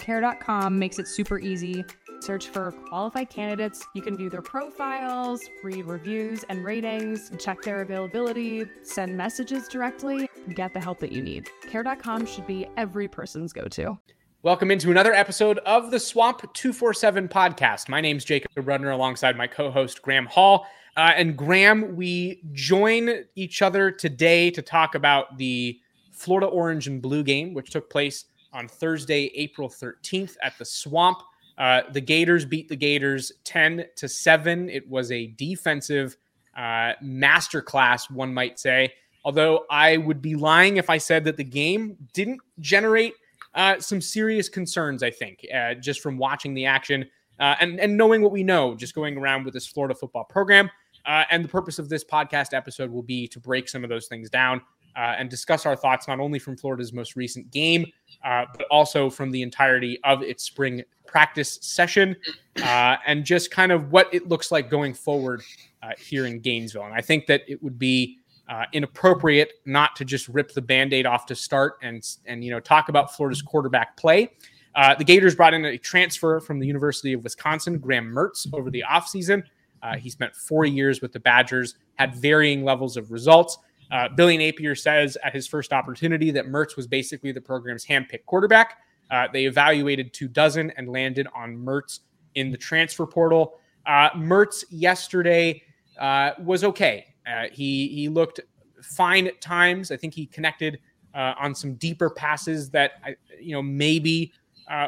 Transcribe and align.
Care.com 0.00 0.78
makes 0.78 0.98
it 0.98 1.06
super 1.06 1.38
easy. 1.38 1.84
Search 2.20 2.48
for 2.48 2.72
qualified 2.88 3.30
candidates. 3.30 3.86
You 3.94 4.02
can 4.02 4.16
view 4.16 4.28
their 4.28 4.42
profiles, 4.42 5.40
read 5.62 5.86
reviews 5.86 6.44
and 6.48 6.64
ratings, 6.64 7.30
check 7.38 7.62
their 7.62 7.82
availability, 7.82 8.64
send 8.82 9.16
messages 9.16 9.68
directly, 9.68 10.28
get 10.54 10.74
the 10.74 10.80
help 10.80 10.98
that 11.00 11.12
you 11.12 11.22
need. 11.22 11.48
Care.com 11.70 12.26
should 12.26 12.46
be 12.46 12.66
every 12.76 13.08
person's 13.08 13.52
go 13.52 13.68
to. 13.68 13.98
Welcome 14.42 14.70
into 14.70 14.90
another 14.90 15.12
episode 15.12 15.58
of 15.58 15.90
the 15.90 16.00
Swamp 16.00 16.40
247 16.54 17.28
podcast. 17.28 17.90
My 17.90 18.00
name 18.00 18.10
name's 18.10 18.24
Jacob 18.24 18.50
Rudner 18.56 18.92
alongside 18.92 19.36
my 19.36 19.46
co 19.46 19.70
host, 19.70 20.00
Graham 20.00 20.26
Hall. 20.26 20.66
Uh, 20.96 21.12
and 21.14 21.36
Graham, 21.36 21.94
we 21.94 22.42
join 22.52 23.24
each 23.36 23.62
other 23.62 23.90
today 23.90 24.50
to 24.50 24.62
talk 24.62 24.94
about 24.94 25.36
the 25.38 25.78
Florida 26.10 26.46
Orange 26.46 26.86
and 26.86 27.00
Blue 27.00 27.22
game, 27.22 27.54
which 27.54 27.70
took 27.70 27.88
place 27.88 28.24
on 28.52 28.68
Thursday, 28.68 29.30
April 29.34 29.68
13th 29.68 30.36
at 30.42 30.56
the 30.58 30.64
Swamp. 30.64 31.18
Uh, 31.58 31.82
the 31.92 32.00
Gators 32.00 32.44
beat 32.44 32.68
the 32.68 32.76
Gators 32.76 33.32
10 33.44 33.84
to 33.96 34.08
7. 34.08 34.70
It 34.70 34.88
was 34.88 35.12
a 35.12 35.28
defensive 35.28 36.16
uh, 36.56 36.94
masterclass, 37.02 38.10
one 38.10 38.32
might 38.32 38.58
say. 38.58 38.92
Although 39.24 39.66
I 39.70 39.98
would 39.98 40.22
be 40.22 40.34
lying 40.34 40.78
if 40.78 40.88
I 40.88 40.98
said 40.98 41.24
that 41.24 41.36
the 41.36 41.44
game 41.44 41.96
didn't 42.14 42.40
generate 42.60 43.14
uh, 43.54 43.78
some 43.80 44.00
serious 44.00 44.48
concerns, 44.48 45.02
I 45.02 45.10
think, 45.10 45.44
uh, 45.54 45.74
just 45.74 46.00
from 46.00 46.16
watching 46.16 46.54
the 46.54 46.66
action 46.66 47.04
uh, 47.38 47.56
and, 47.60 47.78
and 47.80 47.96
knowing 47.96 48.22
what 48.22 48.32
we 48.32 48.42
know, 48.42 48.74
just 48.74 48.94
going 48.94 49.18
around 49.18 49.44
with 49.44 49.54
this 49.54 49.66
Florida 49.66 49.94
football 49.94 50.24
program. 50.24 50.70
Uh, 51.06 51.24
and 51.30 51.44
the 51.44 51.48
purpose 51.48 51.78
of 51.78 51.88
this 51.88 52.04
podcast 52.04 52.54
episode 52.54 52.90
will 52.90 53.02
be 53.02 53.26
to 53.26 53.40
break 53.40 53.68
some 53.68 53.82
of 53.84 53.90
those 53.90 54.06
things 54.06 54.30
down 54.30 54.60
uh, 54.96 55.14
and 55.18 55.30
discuss 55.30 55.66
our 55.66 55.76
thoughts 55.76 56.08
not 56.08 56.20
only 56.20 56.38
from 56.38 56.56
Florida's 56.56 56.92
most 56.92 57.16
recent 57.16 57.50
game, 57.50 57.86
uh, 58.24 58.44
but 58.56 58.66
also 58.70 59.08
from 59.08 59.30
the 59.30 59.42
entirety 59.42 59.98
of 60.04 60.22
its 60.22 60.44
spring 60.44 60.82
practice 61.06 61.58
session 61.62 62.16
uh, 62.62 62.96
and 63.06 63.24
just 63.24 63.50
kind 63.50 63.72
of 63.72 63.90
what 63.92 64.12
it 64.12 64.28
looks 64.28 64.52
like 64.52 64.70
going 64.70 64.94
forward 64.94 65.42
uh, 65.82 65.90
here 65.98 66.26
in 66.26 66.40
Gainesville. 66.40 66.84
And 66.84 66.94
I 66.94 67.00
think 67.00 67.26
that 67.26 67.42
it 67.48 67.62
would 67.62 67.78
be 67.78 68.18
uh, 68.48 68.64
inappropriate 68.72 69.54
not 69.64 69.94
to 69.96 70.04
just 70.04 70.28
rip 70.28 70.52
the 70.52 70.62
band-aid 70.62 71.06
off 71.06 71.24
to 71.26 71.36
start 71.36 71.74
and 71.82 72.04
and 72.26 72.44
you 72.44 72.50
know 72.50 72.58
talk 72.58 72.88
about 72.88 73.14
Florida's 73.14 73.42
quarterback 73.42 73.96
play. 73.96 74.30
Uh, 74.74 74.94
the 74.94 75.04
Gators 75.04 75.34
brought 75.34 75.54
in 75.54 75.64
a 75.64 75.78
transfer 75.78 76.40
from 76.40 76.58
the 76.58 76.66
University 76.66 77.12
of 77.12 77.24
Wisconsin, 77.24 77.78
Graham 77.78 78.12
Mertz, 78.12 78.46
over 78.52 78.70
the 78.70 78.84
offseason. 78.88 79.42
Uh, 79.82 79.96
he 79.96 80.10
spent 80.10 80.34
four 80.34 80.64
years 80.64 81.00
with 81.00 81.12
the 81.12 81.20
Badgers, 81.20 81.76
had 81.94 82.14
varying 82.14 82.64
levels 82.64 82.96
of 82.96 83.10
results. 83.10 83.58
Uh, 83.90 84.08
Billy 84.08 84.36
Napier 84.36 84.74
says 84.74 85.18
at 85.24 85.34
his 85.34 85.46
first 85.46 85.72
opportunity 85.72 86.30
that 86.30 86.46
Mertz 86.46 86.76
was 86.76 86.86
basically 86.86 87.32
the 87.32 87.40
program's 87.40 87.84
handpicked 87.84 88.26
quarterback. 88.26 88.78
Uh, 89.10 89.26
they 89.32 89.46
evaluated 89.46 90.12
two 90.12 90.28
dozen 90.28 90.70
and 90.76 90.88
landed 90.88 91.26
on 91.34 91.56
Mertz 91.56 92.00
in 92.36 92.50
the 92.50 92.56
transfer 92.56 93.06
portal. 93.06 93.58
Uh, 93.86 94.10
Mertz 94.10 94.64
yesterday 94.70 95.62
uh, 95.98 96.32
was 96.38 96.62
okay. 96.62 97.06
Uh, 97.26 97.46
he 97.52 97.88
he 97.88 98.08
looked 98.08 98.40
fine 98.82 99.26
at 99.26 99.40
times. 99.40 99.90
I 99.90 99.96
think 99.96 100.14
he 100.14 100.26
connected 100.26 100.78
uh, 101.14 101.34
on 101.38 101.54
some 101.54 101.74
deeper 101.74 102.08
passes 102.08 102.70
that 102.70 102.92
you 103.40 103.52
know 103.52 103.62
maybe 103.62 104.32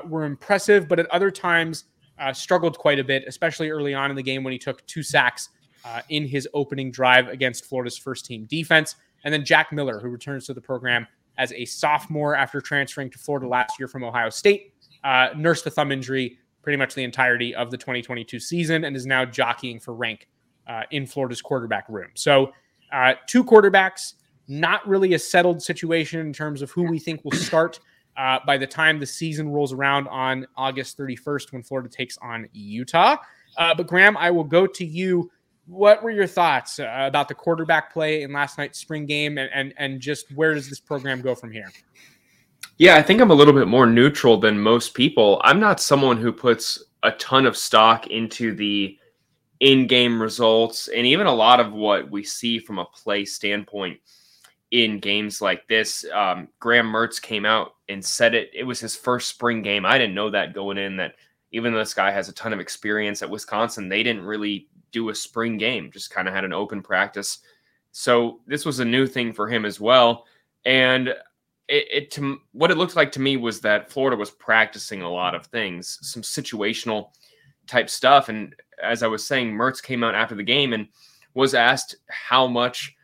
were 0.07 0.25
impressive, 0.25 0.87
but 0.87 1.01
at 1.01 1.11
other 1.11 1.31
times 1.31 1.85
struggled 2.33 2.79
quite 2.79 3.01
a 3.01 3.05
bit, 3.05 3.25
especially 3.27 3.71
early 3.71 3.95
on 3.95 4.11
in 4.11 4.17
the 4.17 4.23
game 4.23 4.45
when 4.45 4.53
he 4.53 4.59
took 4.59 4.87
two 4.87 5.03
sacks 5.03 5.49
uh, 5.85 6.03
in 6.09 6.27
his 6.27 6.49
opening 6.55 6.91
drive 6.91 7.29
against 7.29 7.65
Florida's 7.65 7.99
first 7.99 8.25
team 8.27 8.45
defense. 8.45 8.97
And 9.25 9.33
then 9.33 9.45
Jack 9.45 9.73
Miller, 9.73 10.01
who 10.01 10.09
returns 10.09 10.47
to 10.47 10.55
the 10.55 10.61
program 10.61 11.07
as 11.39 11.53
a 11.53 11.65
sophomore 11.65 12.35
after 12.35 12.61
transferring 12.61 13.11
to 13.11 13.19
Florida 13.19 13.47
last 13.47 13.79
year 13.79 13.89
from 13.89 14.05
Ohio 14.05 14.31
State, 14.31 14.75
uh, 15.05 15.29
nursed 15.37 15.67
a 15.67 15.71
thumb 15.71 15.93
injury 15.93 16.39
pretty 16.63 16.77
much 16.77 16.95
the 16.95 17.03
entirety 17.03 17.55
of 17.55 17.71
the 17.71 17.77
2022 17.77 18.39
season 18.39 18.85
and 18.85 18.95
is 18.95 19.07
now 19.07 19.25
jockeying 19.25 19.81
for 19.81 19.95
rank 19.95 20.29
uh, 20.69 20.83
in 20.91 21.07
Florida's 21.07 21.43
quarterback 21.43 21.89
room. 21.89 22.11
So, 22.15 22.53
uh, 22.93 23.15
two 23.27 23.43
quarterbacks, 23.43 24.15
not 24.49 24.87
really 24.87 25.15
a 25.15 25.19
settled 25.19 25.63
situation 25.63 26.21
in 26.21 26.33
terms 26.33 26.63
of 26.63 26.71
who 26.71 26.83
we 26.83 26.99
think 26.99 27.25
will 27.25 27.33
start. 27.33 27.81
Uh, 28.17 28.39
by 28.47 28.59
the 28.59 28.67
time 28.67 29.01
the 29.01 29.07
season 29.07 29.49
rolls 29.49 29.73
around 29.73 30.07
on 30.09 30.47
August 30.57 30.99
31st, 30.99 31.53
when 31.53 31.63
Florida 31.63 31.89
takes 31.89 32.19
on 32.19 32.47
Utah. 32.53 33.17
Uh, 33.57 33.75
but 33.75 33.87
Graham, 33.87 34.19
I 34.19 34.31
will 34.31 34.45
go 34.45 34.67
to 34.67 34.85
you 34.85 35.31
what 35.67 36.03
were 36.03 36.11
your 36.11 36.27
thoughts 36.27 36.79
uh, 36.79 36.89
about 36.91 37.29
the 37.29 37.35
quarterback 37.35 37.93
play 37.93 38.23
in 38.23 38.33
last 38.33 38.59
night's 38.59 38.79
spring 38.79 39.07
game 39.07 39.39
and, 39.39 39.51
and, 39.55 39.75
and 39.77 40.01
just 40.01 40.31
where 40.33 40.55
does 40.55 40.69
this 40.69 40.81
program 40.81 41.21
go 41.21 41.35
from 41.35 41.53
here? 41.53 41.71
Yeah, 42.79 42.97
I 42.97 43.03
think 43.03 43.21
I'm 43.21 43.31
a 43.31 43.35
little 43.35 43.55
bit 43.55 43.69
more 43.69 43.87
neutral 43.87 44.39
than 44.39 44.59
most 44.59 44.95
people. 44.95 45.41
I'm 45.45 45.61
not 45.61 45.81
someone 45.81 46.17
who 46.17 46.33
puts 46.33 46.83
a 47.03 47.13
ton 47.13 47.47
of 47.47 47.57
stock 47.57 48.09
into 48.09 48.55
the 48.55 48.97
in 49.61 49.87
game 49.87 50.21
results 50.21 50.89
and 50.89 51.07
even 51.07 51.27
a 51.27 51.35
lot 51.35 51.61
of 51.61 51.73
what 51.73 52.11
we 52.11 52.25
see 52.25 52.59
from 52.59 52.81
a 52.81 52.85
play 52.85 53.25
standpoint 53.25 54.01
in 54.73 54.99
games 54.99 55.41
like 55.41 55.69
this. 55.69 56.05
Um, 56.13 56.49
Graham 56.59 56.87
Mertz 56.87 57.23
came 57.23 57.47
out 57.47 57.77
and 57.89 58.05
said 58.05 58.35
it. 58.35 58.51
It 58.53 58.65
was 58.65 58.81
his 58.81 58.97
first 58.97 59.29
spring 59.29 59.63
game. 59.63 59.87
I 59.87 59.99
didn't 59.99 60.15
know 60.17 60.31
that 60.31 60.55
going 60.55 60.79
in 60.79 60.97
that 60.97 61.15
even 61.53 61.73
though 61.73 61.79
this 61.79 61.95
guy 61.95 62.11
has 62.11 62.29
a 62.29 62.33
ton 62.33 62.53
of 62.53 62.61
experience 62.61 63.23
at 63.23 63.31
Wisconsin, 63.31 63.89
they 63.89 64.03
didn't 64.03 64.25
really 64.25 64.69
do 64.93 65.09
a 65.09 65.15
spring 65.15 65.59
game, 65.59 65.91
just 65.91 66.11
kind 66.11 66.29
of 66.29 66.35
had 66.35 66.45
an 66.45 66.53
open 66.53 66.83
practice. 66.83 67.39
So 67.93 68.41
this 68.47 68.65
was 68.65 68.79
a 68.79 68.85
new 68.85 69.07
thing 69.07 69.33
for 69.33 69.49
him 69.49 69.65
as 69.65 69.81
well. 69.81 70.27
And 70.65 71.09
it, 71.69 71.87
it 71.91 72.11
to 72.13 72.39
what 72.53 72.71
it 72.71 72.79
looked 72.79 72.97
like 72.97 73.13
to 73.13 73.21
me 73.21 73.37
was 73.37 73.61
that 73.61 73.91
Florida 73.91 74.17
was 74.17 74.31
practicing 74.31 75.03
a 75.03 75.11
lot 75.11 75.35
of 75.35 75.47
things, 75.47 75.99
some 76.03 76.23
situational 76.23 77.11
type 77.67 77.89
stuff. 77.91 78.29
And 78.29 78.55
as 78.83 79.03
I 79.03 79.07
was 79.07 79.27
saying, 79.27 79.53
Mertz 79.53 79.83
came 79.83 80.05
out 80.05 80.15
after 80.15 80.35
the 80.35 80.43
game 80.43 80.73
and 80.73 80.89
was 81.35 81.55
asked 81.55 81.97
how 82.09 82.47
much 82.47 82.95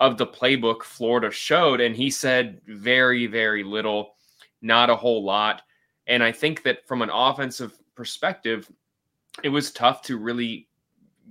of 0.00 0.18
the 0.18 0.26
playbook 0.26 0.82
Florida 0.82 1.30
showed. 1.30 1.80
And 1.80 1.94
he 1.94 2.10
said 2.10 2.60
very, 2.66 3.26
very 3.26 3.62
little, 3.62 4.16
not 4.60 4.90
a 4.90 4.96
whole 4.96 5.24
lot. 5.24 5.62
And 6.06 6.22
I 6.22 6.32
think 6.32 6.62
that 6.64 6.86
from 6.86 7.02
an 7.02 7.10
offensive 7.10 7.78
perspective, 7.94 8.70
it 9.42 9.48
was 9.48 9.70
tough 9.70 10.02
to 10.02 10.18
really 10.18 10.68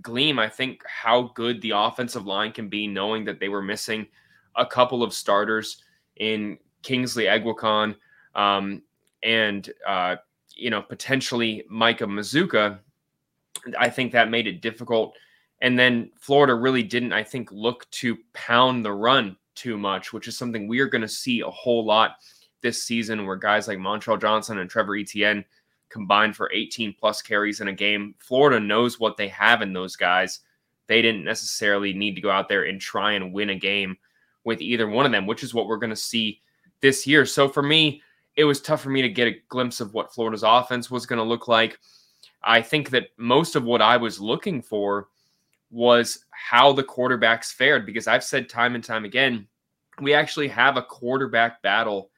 gleam, 0.02 0.40
I 0.40 0.50
think, 0.50 0.84
how 0.86 1.32
good 1.36 1.62
the 1.62 1.72
offensive 1.72 2.26
line 2.26 2.52
can 2.52 2.70
be, 2.70 2.88
knowing 2.88 3.26
that 3.26 3.40
they 3.40 3.50
were 3.50 3.62
missing 3.62 4.08
a 4.56 4.66
couple 4.66 5.04
of 5.04 5.14
starters 5.14 5.84
in 6.18 6.58
Kingsley 6.84 7.26
Eguakun 7.26 7.96
um, 8.36 8.82
and, 9.24 9.70
uh, 9.88 10.18
you 10.56 10.70
know, 10.70 10.82
potentially 10.82 11.64
Micah 11.70 12.06
Mazzccua. 12.06 12.80
I 13.78 13.90
think 13.90 14.12
that 14.12 14.30
made 14.30 14.48
it 14.48 14.62
difficult. 14.62 15.16
And 15.62 15.78
then 15.78 16.12
Florida 16.20 16.56
really 16.56 16.84
didn't, 16.84 17.14
I 17.14 17.24
think, 17.24 17.52
look 17.52 17.90
to 17.92 18.18
pound 18.34 18.84
the 18.84 18.92
run 18.92 19.38
too 19.56 19.78
much, 19.78 20.12
which 20.12 20.28
is 20.28 20.38
something 20.38 20.68
we 20.68 20.80
are 20.80 20.88
going 20.88 21.04
to 21.04 21.08
see 21.08 21.42
a 21.42 21.50
whole 21.50 21.86
lot 21.86 22.16
this 22.62 22.84
season 22.84 23.26
where 23.26 23.36
guys 23.36 23.68
like 23.68 23.78
Montrell 23.78 24.20
Johnson 24.20 24.60
and 24.60 24.70
Trevor 24.70 24.96
Etienne– 24.98 25.46
combined 25.92 26.36
for 26.36 26.52
18 26.52 26.96
plus 27.00 27.22
carries 27.22 27.62
in 27.62 27.68
a 27.68 27.74
game. 27.74 28.16
Florida 28.18 28.60
knows 28.60 29.00
what 29.00 29.18
they 29.18 29.28
have 29.28 29.62
in 29.62 29.74
those 29.74 29.96
guys. 29.96 30.40
They 30.88 31.02
didn't 31.02 31.24
necessarily 31.24 31.94
need 31.94 32.16
to 32.16 32.22
go 32.22 32.32
out 32.32 32.50
there 32.50 32.64
and 32.64 32.80
try 32.80 33.14
and 33.14 33.34
win 33.34 33.52
a 33.52 33.56
game 33.56 33.98
with 34.44 34.62
either 34.62 34.88
one 34.88 35.06
of 35.06 35.12
them, 35.12 35.28
which 35.28 35.44
is 35.44 35.54
what 35.54 35.68
we're 35.68 35.78
going 35.78 35.92
to 35.92 35.96
see 35.96 36.42
this 36.82 37.06
year. 37.06 37.26
So 37.26 37.48
for 37.48 37.62
me, 37.62 38.02
it 38.36 38.44
was 38.44 38.62
tough 38.62 38.82
for 38.82 38.90
me 38.90 39.02
to 39.02 39.10
get 39.10 39.28
a 39.28 39.40
glimpse 39.50 39.82
of 39.82 39.94
what 39.94 40.14
Florida's 40.14 40.44
offense 40.44 40.90
was 40.90 41.06
going 41.06 41.18
to 41.18 41.24
look 41.24 41.48
like. 41.48 41.80
I 42.44 42.62
think 42.62 42.90
that 42.90 43.10
most 43.18 43.56
of 43.56 43.64
what 43.64 43.82
I 43.82 43.98
was 43.98 44.20
looking 44.20 44.62
for 44.62 45.10
was 45.70 46.26
how 46.32 46.74
the 46.74 46.84
quarterbacks 46.84 47.54
fared 47.54 47.86
because 47.86 48.08
I've 48.08 48.24
said 48.24 48.50
time 48.50 48.76
and 48.76 48.84
time 48.84 49.06
again, 49.06 49.48
we 50.02 50.14
actually 50.14 50.48
have 50.48 50.78
a 50.78 50.82
quarterback 50.82 51.62
battle 51.62 52.10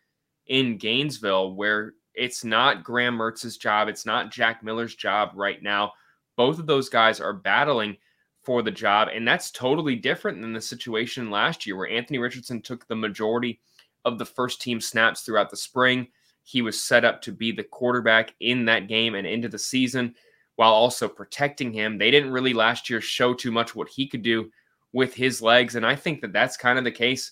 in 0.47 0.77
Gainesville 0.77 1.53
where 1.53 1.93
It's 2.15 2.44
not 2.44 2.83
Graham 2.83 3.15
Mertz's 3.15 3.57
job. 3.57 3.88
It's 3.88 4.06
not 4.06 4.31
Jack 4.31 4.63
Miller's 4.63 4.95
job 4.95 5.31
right 5.36 5.62
now. 5.62 5.94
Both 6.36 6.60
of 6.60 6.68
those 6.68 6.89
guys 6.89 7.19
are 7.19 7.33
battling 7.33 7.98
for 8.44 8.62
the 8.62 8.71
job. 8.71 9.10
And 9.13 9.27
that's 9.27 9.51
totally 9.51 9.95
different 9.95 10.42
than 10.42 10.54
the 10.54 10.62
situation 10.62 11.31
last 11.31 11.65
year 11.65 11.77
where 11.77 11.89
Anthony 11.89 12.19
Richardson 12.19 12.62
took 12.62 12.88
the 12.88 12.95
majority 12.95 13.60
of 14.06 14.19
the 14.19 14.25
first 14.25 14.62
team 14.62 14.81
snaps 14.81 15.21
throughout 15.21 15.50
the 15.50 15.57
spring. 15.57 16.07
He 16.44 16.62
was 16.62 16.80
set 16.80 17.06
up 17.06 17.21
to 17.21 17.31
be 17.31 17.51
the 17.51 17.63
quarterback 17.63 18.36
in 18.42 18.65
that 18.65 18.88
game 18.88 19.15
and 19.15 19.25
into 19.25 19.48
the 19.48 19.60
season 19.60 20.13
while 20.56 20.74
also 20.74 21.07
protecting 21.07 21.71
him. 21.71 21.98
They 21.98 22.12
didn't 22.12 22.31
really 22.31 22.54
last 22.54 22.89
year 22.89 23.01
show 23.01 23.33
too 23.33 23.51
much 23.51 23.75
what 23.75 23.88
he 23.88 24.07
could 24.07 24.21
do 24.24 24.51
with 24.92 25.13
his 25.13 25.42
legs. 25.42 25.75
And 25.75 25.86
I 25.86 25.95
think 25.95 26.21
that 26.21 26.33
that's 26.33 26.57
kind 26.57 26.77
of 26.77 26.83
the 26.83 26.92
case 26.92 27.31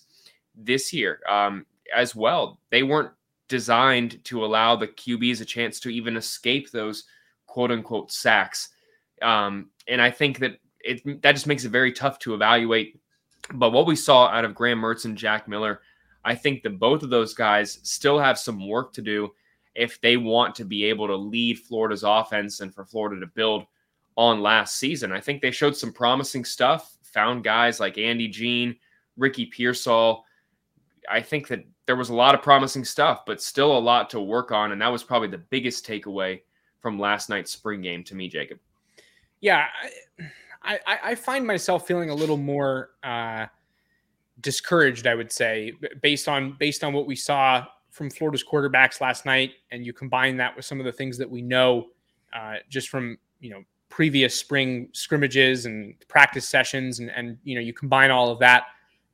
this 0.54 0.92
year 0.92 1.20
um, 1.28 1.66
as 1.94 2.14
well. 2.16 2.58
They 2.70 2.82
weren't 2.82 3.12
designed 3.52 4.24
to 4.24 4.46
allow 4.46 4.74
the 4.74 4.88
QBs 4.88 5.42
a 5.42 5.44
chance 5.44 5.78
to 5.78 5.90
even 5.90 6.16
escape 6.16 6.70
those 6.70 7.04
quote 7.46 7.70
unquote 7.70 8.10
sacks. 8.10 8.70
Um, 9.20 9.68
and 9.86 10.00
I 10.00 10.10
think 10.10 10.38
that 10.38 10.52
it 10.80 11.20
that 11.20 11.32
just 11.32 11.46
makes 11.46 11.66
it 11.66 11.68
very 11.68 11.92
tough 11.92 12.18
to 12.20 12.32
evaluate. 12.32 12.98
But 13.52 13.72
what 13.72 13.84
we 13.84 13.94
saw 13.94 14.28
out 14.28 14.46
of 14.46 14.54
Graham 14.54 14.80
Mertz 14.80 15.04
and 15.04 15.18
Jack 15.18 15.48
Miller, 15.48 15.82
I 16.24 16.34
think 16.34 16.62
that 16.62 16.78
both 16.78 17.02
of 17.02 17.10
those 17.10 17.34
guys 17.34 17.78
still 17.82 18.18
have 18.18 18.38
some 18.38 18.66
work 18.66 18.94
to 18.94 19.02
do 19.02 19.30
if 19.74 20.00
they 20.00 20.16
want 20.16 20.54
to 20.54 20.64
be 20.64 20.86
able 20.86 21.06
to 21.08 21.16
lead 21.16 21.58
Florida's 21.58 22.04
offense 22.04 22.60
and 22.60 22.74
for 22.74 22.86
Florida 22.86 23.20
to 23.20 23.26
build 23.34 23.66
on 24.16 24.40
last 24.40 24.76
season. 24.76 25.12
I 25.12 25.20
think 25.20 25.42
they 25.42 25.50
showed 25.50 25.76
some 25.76 25.92
promising 25.92 26.46
stuff, 26.46 26.96
found 27.02 27.44
guys 27.44 27.80
like 27.80 27.98
Andy 27.98 28.28
Jean, 28.28 28.76
Ricky 29.18 29.44
Pearsall. 29.44 30.24
I 31.10 31.20
think 31.20 31.48
that 31.48 31.64
there 31.86 31.96
was 31.96 32.10
a 32.10 32.14
lot 32.14 32.34
of 32.34 32.42
promising 32.42 32.84
stuff, 32.84 33.24
but 33.26 33.42
still 33.42 33.76
a 33.76 33.78
lot 33.78 34.10
to 34.10 34.20
work 34.20 34.52
on. 34.52 34.72
And 34.72 34.80
that 34.80 34.88
was 34.88 35.02
probably 35.02 35.28
the 35.28 35.38
biggest 35.38 35.86
takeaway 35.86 36.40
from 36.80 36.98
last 36.98 37.28
night's 37.28 37.52
spring 37.52 37.82
game 37.82 38.04
to 38.04 38.14
me, 38.14 38.28
Jacob. 38.28 38.58
Yeah. 39.40 39.66
I, 40.64 40.78
I 40.86 41.14
find 41.14 41.46
myself 41.46 41.86
feeling 41.86 42.10
a 42.10 42.14
little 42.14 42.36
more 42.36 42.90
uh, 43.02 43.46
discouraged, 44.40 45.06
I 45.06 45.14
would 45.14 45.32
say, 45.32 45.72
based 46.02 46.28
on 46.28 46.56
based 46.58 46.84
on 46.84 46.92
what 46.92 47.06
we 47.06 47.16
saw 47.16 47.66
from 47.90 48.10
Florida's 48.10 48.44
quarterbacks 48.44 49.00
last 49.00 49.26
night, 49.26 49.52
and 49.70 49.84
you 49.84 49.92
combine 49.92 50.36
that 50.36 50.54
with 50.54 50.64
some 50.64 50.78
of 50.78 50.86
the 50.86 50.92
things 50.92 51.18
that 51.18 51.28
we 51.28 51.42
know 51.42 51.88
uh, 52.32 52.56
just 52.68 52.88
from 52.88 53.18
you 53.40 53.50
know 53.50 53.62
previous 53.88 54.34
spring 54.34 54.88
scrimmages 54.92 55.66
and 55.66 55.94
practice 56.08 56.48
sessions, 56.48 57.00
and 57.00 57.10
and 57.10 57.38
you 57.44 57.54
know 57.54 57.60
you 57.60 57.72
combine 57.72 58.10
all 58.10 58.30
of 58.30 58.38
that 58.38 58.66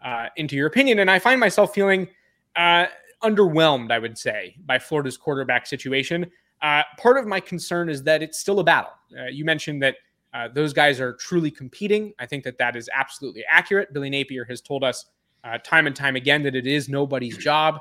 uh, 0.05 0.27
into 0.37 0.57
your 0.57 0.67
opinion, 0.67 1.01
and 1.01 1.11
I 1.11 1.19
find 1.19 1.41
myself 1.41 1.75
feeling 1.75 2.09
uh, 2.57 2.87
underwhelmed, 3.23 3.91
I 3.91 3.99
would 3.99 4.17
say, 4.17 4.57
by 4.67 4.79
Florida's 4.79 5.17
quarterback 5.17 5.67
situation. 5.67 6.31
Uh, 6.63 6.83
part 6.99 7.19
of 7.19 7.27
my 7.27 7.41
concern 7.41 7.89
is 7.89 8.03
that 8.05 8.23
it's 8.23 8.39
still 8.39 8.61
a 8.61 8.65
battle. 8.65 8.93
Uh, 9.17 9.27
you 9.27 9.45
mentioned 9.45 9.83
that 9.83 9.97
uh, 10.35 10.49
those 10.49 10.73
guys 10.73 11.01
are 11.01 11.15
truly 11.15 11.51
competing. 11.51 12.13
I 12.19 12.27
think 12.27 12.45
that 12.45 12.59
that 12.59 12.77
is 12.77 12.89
absolutely 12.93 13.45
accurate. 13.49 13.93
Billy 13.93 14.11
Napier 14.11 14.45
has 14.45 14.61
told 14.61 14.85
us 14.85 15.07
uh, 15.45 15.59
time 15.65 15.87
and 15.87 15.95
time 15.97 16.17
again 16.17 16.43
that 16.43 16.55
it 16.55 16.67
is 16.67 16.89
nobody's 16.89 17.37
job. 17.37 17.79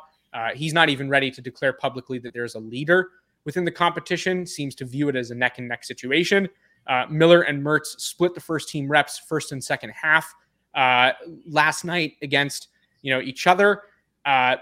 He's 0.54 0.72
not 0.72 0.88
even 0.88 1.10
ready 1.10 1.32
to 1.32 1.42
declare 1.42 1.74
publicly 1.74 2.20
that 2.20 2.32
there's 2.32 2.54
a 2.54 2.60
leader 2.60 3.10
within 3.44 3.66
the 3.66 3.72
competition, 3.72 4.46
seems 4.46 4.76
to 4.76 4.86
view 4.86 5.10
it 5.10 5.16
as 5.16 5.32
a 5.32 5.36
neck 5.36 5.58
and 5.58 5.68
neck 5.68 5.84
situation. 5.84 6.48
Miller 7.10 7.42
and 7.42 7.64
Mertz 7.64 8.00
split 8.00 8.36
the 8.36 8.40
first 8.40 8.70
team 8.70 8.88
reps 8.88 9.18
first 9.18 9.52
and 9.52 9.64
second 9.64 9.94
half 10.00 10.36
uh, 10.78 11.12
last 11.50 11.84
night 11.84 12.14
against 12.22 12.70
you 13.02 13.14
know 13.14 13.20
each 13.20 13.48
other. 13.48 13.82
Uh, 14.26 14.58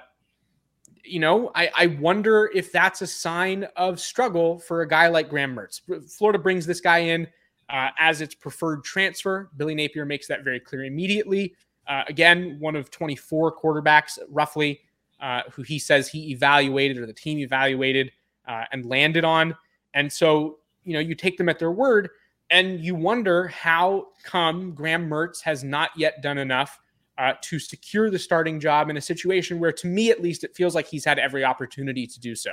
you 1.04 1.20
know, 1.20 1.52
I, 1.54 1.70
I 1.76 1.86
wonder 1.88 2.50
if 2.56 2.72
that's 2.72 3.04
a 3.04 3.08
sign 3.08 3.68
of 3.76 4.00
struggle 4.00 4.58
for 4.58 4.82
a 4.82 4.88
guy 4.88 5.08
like 5.08 5.30
Graham 5.30 5.56
Mertz. 5.56 5.82
Florida 6.10 6.40
brings 6.40 6.66
this 6.66 6.82
guy 6.82 7.00
in 7.00 7.28
uh, 7.70 7.90
as 8.00 8.22
its 8.22 8.34
preferred 8.34 8.84
transfer. 8.84 9.52
Billy 9.58 9.76
Napier 9.76 10.06
makes 10.06 10.28
that 10.28 10.44
very 10.44 10.60
clear 10.60 10.86
immediately. 10.86 11.54
Uh, 11.88 12.04
again, 12.08 12.58
one 12.60 12.76
of 12.76 12.90
24 12.90 13.56
quarterbacks, 13.56 14.18
roughly, 14.30 14.82
uh, 15.20 15.42
who 15.52 15.62
he 15.62 15.78
says 15.78 16.08
he 16.08 16.32
evaluated 16.32 16.98
or 16.98 17.06
the 17.06 17.14
team 17.14 17.38
evaluated 17.38 18.12
uh, 18.48 18.64
and 18.72 18.86
landed 18.86 19.24
on. 19.24 19.56
And 19.94 20.12
so, 20.12 20.58
you 20.84 20.94
know, 20.94 21.00
you 21.00 21.14
take 21.14 21.38
them 21.38 21.50
at 21.50 21.60
their 21.60 21.72
word 21.72 22.10
and 22.50 22.80
you 22.80 22.96
wonder 22.96 23.48
how 23.48 24.08
come 24.24 24.74
Graham 24.74 25.10
Mertz 25.10 25.42
has 25.42 25.64
not 25.64 25.90
yet 25.98 26.22
done 26.22 26.38
enough 26.38 26.80
uh, 27.18 27.34
to 27.42 27.60
secure 27.60 28.10
the 28.10 28.20
starting 28.20 28.60
job 28.60 28.90
in 28.90 28.98
a 28.98 29.02
situation 29.02 29.60
where, 29.60 29.72
to 29.72 29.88
me 29.88 30.12
at 30.12 30.22
least, 30.22 30.44
it 30.44 30.56
feels 30.56 30.76
like 30.76 30.88
he's 30.88 31.06
had 31.06 31.18
every 31.18 31.44
opportunity 31.44 32.06
to 32.06 32.20
do 32.20 32.36
so. 32.36 32.52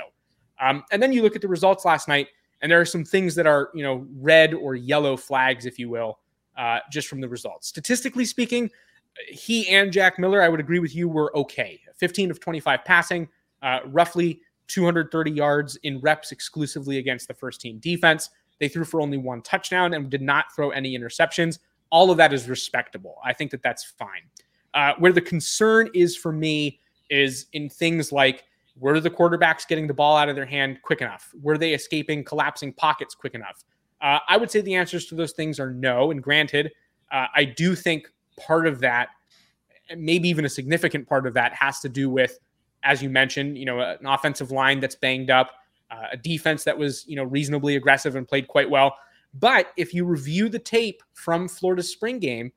Um, 0.61 0.83
and 0.91 1.01
then 1.01 1.11
you 1.11 1.21
look 1.21 1.35
at 1.35 1.41
the 1.41 1.47
results 1.47 1.85
last 1.85 2.07
night 2.07 2.27
and 2.61 2.71
there 2.71 2.79
are 2.79 2.85
some 2.85 3.03
things 3.03 3.35
that 3.35 3.45
are, 3.45 3.69
you 3.73 3.83
know, 3.83 4.07
red 4.15 4.53
or 4.53 4.75
yellow 4.75 5.17
flags, 5.17 5.65
if 5.65 5.77
you 5.77 5.89
will, 5.89 6.19
uh, 6.57 6.79
just 6.91 7.07
from 7.07 7.19
the 7.19 7.27
results. 7.27 7.67
Statistically 7.67 8.25
speaking, 8.25 8.69
he 9.27 9.67
and 9.67 9.91
Jack 9.91 10.17
Miller, 10.17 10.41
I 10.41 10.49
would 10.49 10.59
agree 10.59 10.79
with 10.79 10.95
you, 10.95 11.09
were 11.09 11.35
okay. 11.37 11.79
15 11.97 12.31
of 12.31 12.39
25 12.39 12.85
passing, 12.85 13.27
uh, 13.61 13.79
roughly 13.87 14.41
230 14.67 15.31
yards 15.31 15.75
in 15.83 15.99
reps 15.99 16.31
exclusively 16.31 16.97
against 16.97 17.27
the 17.27 17.33
first 17.33 17.61
team 17.61 17.79
defense. 17.79 18.29
They 18.59 18.67
threw 18.67 18.85
for 18.85 19.01
only 19.01 19.17
one 19.17 19.41
touchdown 19.41 19.93
and 19.93 20.09
did 20.09 20.21
not 20.21 20.45
throw 20.55 20.71
any 20.71 20.97
interceptions. 20.97 21.59
All 21.89 22.11
of 22.11 22.17
that 22.17 22.33
is 22.33 22.49
respectable. 22.49 23.17
I 23.23 23.33
think 23.33 23.51
that 23.51 23.61
that's 23.61 23.83
fine. 23.83 24.23
Uh, 24.73 24.93
where 24.97 25.11
the 25.11 25.21
concern 25.21 25.89
is 25.93 26.17
for 26.17 26.31
me 26.31 26.79
is 27.09 27.45
in 27.53 27.69
things 27.69 28.11
like 28.11 28.43
were 28.79 28.99
the 28.99 29.09
quarterbacks 29.09 29.67
getting 29.67 29.87
the 29.87 29.93
ball 29.93 30.17
out 30.17 30.29
of 30.29 30.35
their 30.35 30.45
hand 30.45 30.79
quick 30.81 31.01
enough? 31.01 31.31
Were 31.41 31.57
they 31.57 31.73
escaping 31.73 32.23
collapsing 32.23 32.73
pockets 32.73 33.13
quick 33.13 33.35
enough? 33.35 33.63
Uh, 34.01 34.19
I 34.27 34.37
would 34.37 34.49
say 34.49 34.61
the 34.61 34.75
answers 34.75 35.05
to 35.07 35.15
those 35.15 35.31
things 35.31 35.59
are 35.59 35.71
no. 35.71 36.11
And 36.11 36.21
granted, 36.21 36.71
uh, 37.11 37.27
I 37.35 37.45
do 37.45 37.75
think 37.75 38.07
part 38.39 38.67
of 38.67 38.79
that, 38.79 39.09
maybe 39.95 40.27
even 40.27 40.45
a 40.45 40.49
significant 40.49 41.07
part 41.07 41.27
of 41.27 41.33
that, 41.35 41.53
has 41.53 41.79
to 41.81 41.89
do 41.89 42.09
with, 42.09 42.39
as 42.83 43.01
you 43.01 43.09
mentioned, 43.09 43.57
you 43.57 43.65
know, 43.65 43.79
an 43.79 44.05
offensive 44.05 44.51
line 44.51 44.79
that's 44.79 44.95
banged 44.95 45.29
up, 45.29 45.51
uh, 45.93 46.07
a 46.13 46.17
defense 46.17 46.63
that 46.63 46.77
was, 46.77 47.05
you 47.07 47.15
know, 47.15 47.23
reasonably 47.23 47.75
aggressive 47.75 48.15
and 48.15 48.27
played 48.27 48.47
quite 48.47 48.69
well. 48.69 48.95
But 49.33 49.67
if 49.77 49.93
you 49.93 50.05
review 50.05 50.49
the 50.49 50.59
tape 50.59 51.03
from 51.13 51.47
Florida's 51.47 51.91
spring 51.91 52.19
game, 52.19 52.51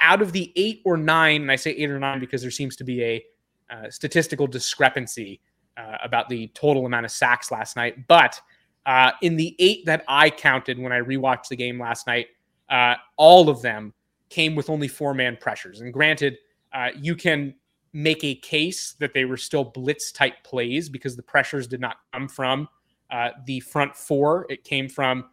out 0.00 0.20
of 0.20 0.32
the 0.32 0.52
eight 0.56 0.82
or 0.84 0.96
nine, 0.96 1.42
and 1.42 1.50
I 1.50 1.56
say 1.56 1.70
eight 1.70 1.90
or 1.90 1.98
nine 1.98 2.20
because 2.20 2.42
there 2.42 2.50
seems 2.50 2.76
to 2.76 2.84
be 2.84 3.02
a 3.02 3.24
uh, 3.70 3.90
statistical 3.90 4.46
discrepancy 4.46 5.40
uh, 5.76 5.96
about 6.02 6.28
the 6.28 6.48
total 6.48 6.86
amount 6.86 7.06
of 7.06 7.10
sacks 7.10 7.50
last 7.50 7.76
night. 7.76 8.06
But 8.06 8.40
uh, 8.86 9.12
in 9.22 9.36
the 9.36 9.56
eight 9.58 9.86
that 9.86 10.04
I 10.08 10.30
counted 10.30 10.78
when 10.78 10.92
I 10.92 11.00
rewatched 11.00 11.48
the 11.48 11.56
game 11.56 11.80
last 11.80 12.06
night, 12.06 12.28
uh, 12.68 12.94
all 13.16 13.48
of 13.48 13.62
them 13.62 13.94
came 14.28 14.54
with 14.54 14.68
only 14.68 14.88
four 14.88 15.14
man 15.14 15.38
pressures. 15.40 15.80
And 15.80 15.92
granted, 15.92 16.36
uh, 16.72 16.88
you 17.00 17.14
can 17.14 17.54
make 17.92 18.24
a 18.24 18.34
case 18.34 18.94
that 18.98 19.14
they 19.14 19.24
were 19.24 19.36
still 19.36 19.64
blitz 19.64 20.10
type 20.10 20.34
plays 20.42 20.88
because 20.88 21.16
the 21.16 21.22
pressures 21.22 21.66
did 21.66 21.80
not 21.80 21.96
come 22.12 22.28
from 22.28 22.68
uh, 23.10 23.30
the 23.46 23.60
front 23.60 23.96
four. 23.96 24.46
It 24.48 24.64
came 24.64 24.88
from 24.88 25.26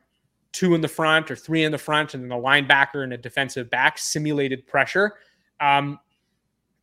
two 0.51 0.75
in 0.75 0.81
the 0.81 0.87
front 0.87 1.31
or 1.31 1.35
three 1.35 1.63
in 1.63 1.71
the 1.71 1.77
front, 1.77 2.13
and 2.13 2.23
then 2.23 2.31
a 2.31 2.41
linebacker 2.41 3.03
and 3.03 3.13
a 3.13 3.17
defensive 3.17 3.69
back 3.69 3.97
simulated 3.97 4.67
pressure. 4.67 5.13
Um, 5.59 5.99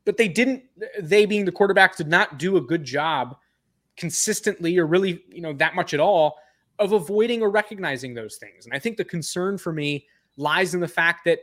but 0.05 0.17
they 0.17 0.29
didn't, 0.29 0.63
they 1.01 1.27
being 1.27 1.45
the 1.45 1.53
quarterbacks, 1.53 1.97
did 1.97 2.09
not 2.09 2.39
do 2.39 2.57
a 2.57 2.61
good 2.61 2.85
job 2.85 3.37
consistently 3.97 4.79
or 4.79 4.87
really, 4.87 5.23
you 5.29 5.43
know, 5.43 5.53
that 5.53 5.75
much 5.75 5.93
at 5.93 6.01
all 6.01 6.39
of 6.79 6.93
avoiding 6.93 7.43
or 7.43 7.51
recognizing 7.51 8.15
those 8.15 8.37
things. 8.37 8.65
And 8.65 8.75
I 8.75 8.79
think 8.79 8.97
the 8.97 9.05
concern 9.05 9.59
for 9.59 9.73
me 9.73 10.07
lies 10.37 10.73
in 10.73 10.81
the 10.81 10.89
fact 10.89 11.25
that 11.25 11.41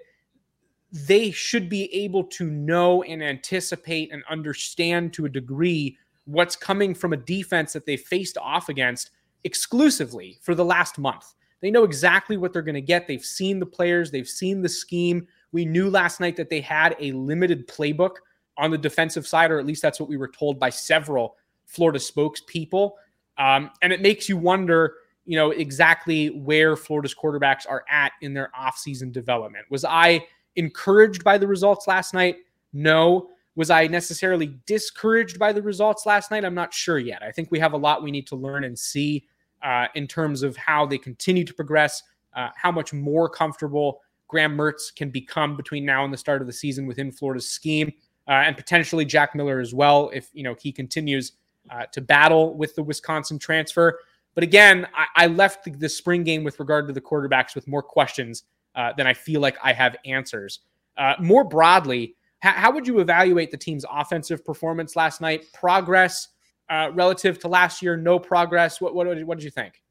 they 0.91 1.29
should 1.29 1.67
be 1.67 1.93
able 1.93 2.23
to 2.23 2.49
know 2.49 3.03
and 3.03 3.21
anticipate 3.21 4.11
and 4.11 4.23
understand 4.29 5.13
to 5.13 5.25
a 5.25 5.29
degree 5.29 5.97
what's 6.23 6.55
coming 6.55 6.95
from 6.95 7.13
a 7.13 7.17
defense 7.17 7.73
that 7.73 7.85
they 7.85 7.97
faced 7.97 8.37
off 8.37 8.69
against 8.69 9.11
exclusively 9.45 10.37
for 10.41 10.53
the 10.53 10.65
last 10.65 10.97
month. 10.99 11.33
They 11.61 11.71
know 11.71 11.85
exactly 11.85 12.35
what 12.35 12.51
they're 12.51 12.61
going 12.61 12.75
to 12.75 12.81
get. 12.81 13.07
They've 13.07 13.23
seen 13.23 13.59
the 13.59 13.65
players, 13.65 14.11
they've 14.11 14.27
seen 14.27 14.61
the 14.61 14.69
scheme. 14.69 15.27
We 15.53 15.63
knew 15.63 15.89
last 15.89 16.19
night 16.19 16.35
that 16.35 16.49
they 16.49 16.59
had 16.59 16.97
a 16.99 17.13
limited 17.13 17.67
playbook 17.67 18.15
on 18.57 18.71
the 18.71 18.77
defensive 18.77 19.25
side, 19.25 19.51
or 19.51 19.59
at 19.59 19.65
least 19.65 19.81
that's 19.81 19.99
what 19.99 20.09
we 20.09 20.17
were 20.17 20.27
told 20.27 20.59
by 20.59 20.69
several 20.69 21.37
Florida 21.65 21.99
spokespeople. 21.99 22.91
Um, 23.37 23.71
and 23.81 23.93
it 23.93 24.01
makes 24.01 24.27
you 24.27 24.37
wonder, 24.37 24.95
you 25.25 25.37
know, 25.37 25.51
exactly 25.51 26.29
where 26.29 26.75
Florida's 26.75 27.15
quarterbacks 27.15 27.67
are 27.67 27.83
at 27.89 28.13
in 28.21 28.33
their 28.33 28.51
offseason 28.59 29.11
development. 29.11 29.65
Was 29.69 29.85
I 29.85 30.25
encouraged 30.55 31.23
by 31.23 31.37
the 31.37 31.47
results 31.47 31.87
last 31.87 32.13
night? 32.13 32.37
No. 32.73 33.29
Was 33.55 33.69
I 33.69 33.87
necessarily 33.87 34.57
discouraged 34.65 35.39
by 35.39 35.53
the 35.53 35.61
results 35.61 36.05
last 36.05 36.31
night? 36.31 36.43
I'm 36.43 36.53
not 36.53 36.73
sure 36.73 36.99
yet. 36.99 37.23
I 37.23 37.31
think 37.31 37.51
we 37.51 37.59
have 37.59 37.73
a 37.73 37.77
lot 37.77 38.03
we 38.03 38.11
need 38.11 38.27
to 38.27 38.35
learn 38.35 38.65
and 38.65 38.77
see 38.77 39.25
uh, 39.65 39.87
in 39.95 40.07
terms 40.07 40.43
of 40.43 40.55
how 40.55 40.85
they 40.85 40.97
continue 40.97 41.43
to 41.43 41.53
progress, 41.53 42.03
uh, 42.35 42.49
how 42.55 42.71
much 42.71 42.93
more 42.93 43.27
comfortable 43.27 44.01
Graham 44.27 44.55
Mertz 44.55 44.95
can 44.95 45.09
become 45.09 45.57
between 45.57 45.85
now 45.85 46.03
and 46.03 46.13
the 46.13 46.17
start 46.17 46.41
of 46.41 46.47
the 46.47 46.53
season 46.53 46.85
within 46.85 47.11
Florida's 47.11 47.49
scheme, 47.49 47.91
uh, 48.27 48.31
and 48.31 48.55
potentially 48.55 49.05
Jack 49.05 49.33
Miller 49.33 49.59
as 49.59 49.73
well 49.73 50.11
if 50.13 50.29
you 50.33 50.43
know 50.43 50.55
he 50.59 50.71
continues 50.71 51.33
uh, 51.71 51.85
to 51.91 51.99
battle 51.99 52.55
with 52.55 52.75
the 52.75 52.83
Wisconsin 52.83 53.39
transfer. 53.39 53.99
But 54.35 54.43
again, 54.43 54.87
I, 54.95 55.23
I 55.23 55.27
left 55.27 55.63
the, 55.63 55.71
the, 55.71 55.89
spring 55.89 56.23
game 56.23 56.43
with 56.43 56.59
regard 56.59 56.87
to 56.87 56.93
the 56.93 57.01
quarterbacks 57.01 57.55
with 57.55 57.67
more 57.67 57.81
questions 57.81 58.43
uh, 58.75 58.91
than 58.97 59.07
I 59.07 59.13
feel 59.13 59.41
like 59.41 59.57
I 59.63 59.73
have 59.73 59.95
answers. 60.05 60.59
Uh, 60.97 61.13
more 61.19 61.43
broadly, 61.43 62.15
how, 62.39 62.51
how, 62.51 62.71
would 62.71 62.85
you 62.85 62.99
evaluate 62.99 63.49
the 63.49 63.57
team's 63.57 63.85
offensive 63.89 64.43
performance 64.43 64.95
last 64.95 65.21
night? 65.21 65.45
Progress 65.53 66.27
uh, 66.69 66.91
relative 66.93 67.39
to 67.39 67.47
last 67.47 67.81
year? 67.81 67.97
No 67.97 68.19
progress. 68.19 68.81
What 68.81 68.95
what 68.95 69.07
what 69.25 69.37
did 69.37 69.43
you 69.43 69.51
think? 69.51 69.81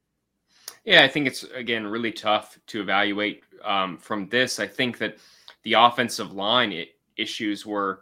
Yeah, 0.83 1.03
I 1.03 1.07
think 1.07 1.27
it's 1.27 1.43
again 1.43 1.85
really 1.87 2.11
tough 2.11 2.57
to 2.67 2.81
evaluate 2.81 3.43
um, 3.63 3.97
from 3.97 4.29
this. 4.29 4.59
I 4.59 4.67
think 4.67 4.97
that 4.99 5.17
the 5.63 5.73
offensive 5.73 6.33
line 6.33 6.85
issues 7.17 7.65
were 7.65 8.01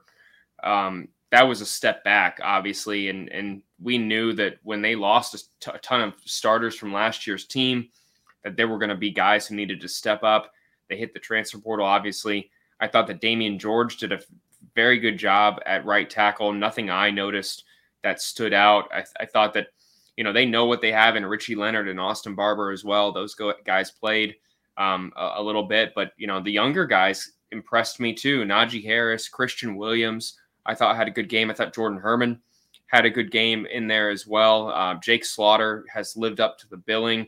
um, 0.64 1.08
that 1.32 1.48
was 1.48 1.62
a 1.62 1.66
step 1.66 2.04
back, 2.04 2.40
obviously, 2.44 3.10
and 3.10 3.30
and 3.30 3.62
we 3.82 3.98
knew 3.98 4.34
that 4.34 4.58
when 4.64 4.82
they 4.82 4.96
lost 4.96 5.34
a, 5.34 5.38
t- 5.60 5.76
a 5.76 5.80
ton 5.80 6.02
of 6.02 6.14
starters 6.26 6.76
from 6.76 6.94
last 6.94 7.26
year's 7.26 7.46
team, 7.46 7.90
that 8.44 8.56
there 8.56 8.68
were 8.68 8.78
going 8.78 8.90
to 8.90 8.96
be 8.96 9.12
guys 9.12 9.48
who 9.48 9.56
needed 9.56 9.82
to 9.82 9.88
step 9.88 10.24
up. 10.24 10.52
They 10.90 10.98
hit 10.98 11.14
the 11.14 11.20
transfer 11.20 11.58
portal, 11.58 11.86
obviously. 11.86 12.52
I 12.80 12.88
thought 12.88 13.08
that 13.08 13.22
Damieon 13.22 13.60
George 13.60 13.98
did 13.98 14.12
a 14.12 14.20
very 14.76 15.00
good 15.00 15.18
job 15.18 15.60
at 15.66 15.86
right 15.86 16.10
tackle. 16.10 16.52
Nothing 16.54 16.90
I 16.90 17.10
noticed 17.10 17.64
that 18.04 18.22
stood 18.22 18.54
out. 18.54 18.90
I, 18.94 19.04
I 19.20 19.26
thought 19.26 19.54
that 19.54 19.68
you 20.18 20.24
know 20.24 20.34
they 20.34 20.46
know 20.46 20.66
what 20.66 20.82
they 20.82 20.92
have 20.92 21.16
in 21.16 21.26
Richie 21.26 21.56
Leonard 21.56 21.88
and 21.88 22.00
Austin 22.00 22.36
Barber 22.36 22.72
as 22.72 22.84
well. 22.84 23.12
Those 23.12 23.34
go, 23.34 23.54
guys 23.66 23.92
played 23.92 24.36
um, 24.78 25.12
a, 25.16 25.34
a, 25.38 25.44
little 25.44 25.64
bit, 25.64 25.94
but 25.96 26.12
you 26.18 26.28
know 26.28 26.42
the 26.42 26.52
younger 26.52 26.86
guys 26.86 27.34
impressed 27.52 28.00
me 28.00 28.14
too. 28.14 28.44
Najee 28.44 28.84
Harris, 28.84 29.28
Christian 29.28 29.76
Williams, 29.76 30.38
I 30.66 30.76
thought 30.76 30.96
had 30.96 31.08
a 31.08 31.12
good 31.12 31.30
game. 31.30 31.50
I 31.50 31.54
thought 31.54 31.74
Jordan 31.74 32.00
Herman 32.00 32.40
had 32.88 33.06
a 33.06 33.10
good 33.10 33.32
game 33.32 33.66
in 33.66 33.88
there 33.88 34.10
as 34.10 34.28
well. 34.28 34.70
Uh, 34.70 34.96
Jake 34.96 35.26
Slaughter 35.26 35.86
has 35.92 36.16
lived 36.16 36.40
up 36.40 36.60
to 36.60 36.70
the 36.70 36.78
billing. 36.78 37.28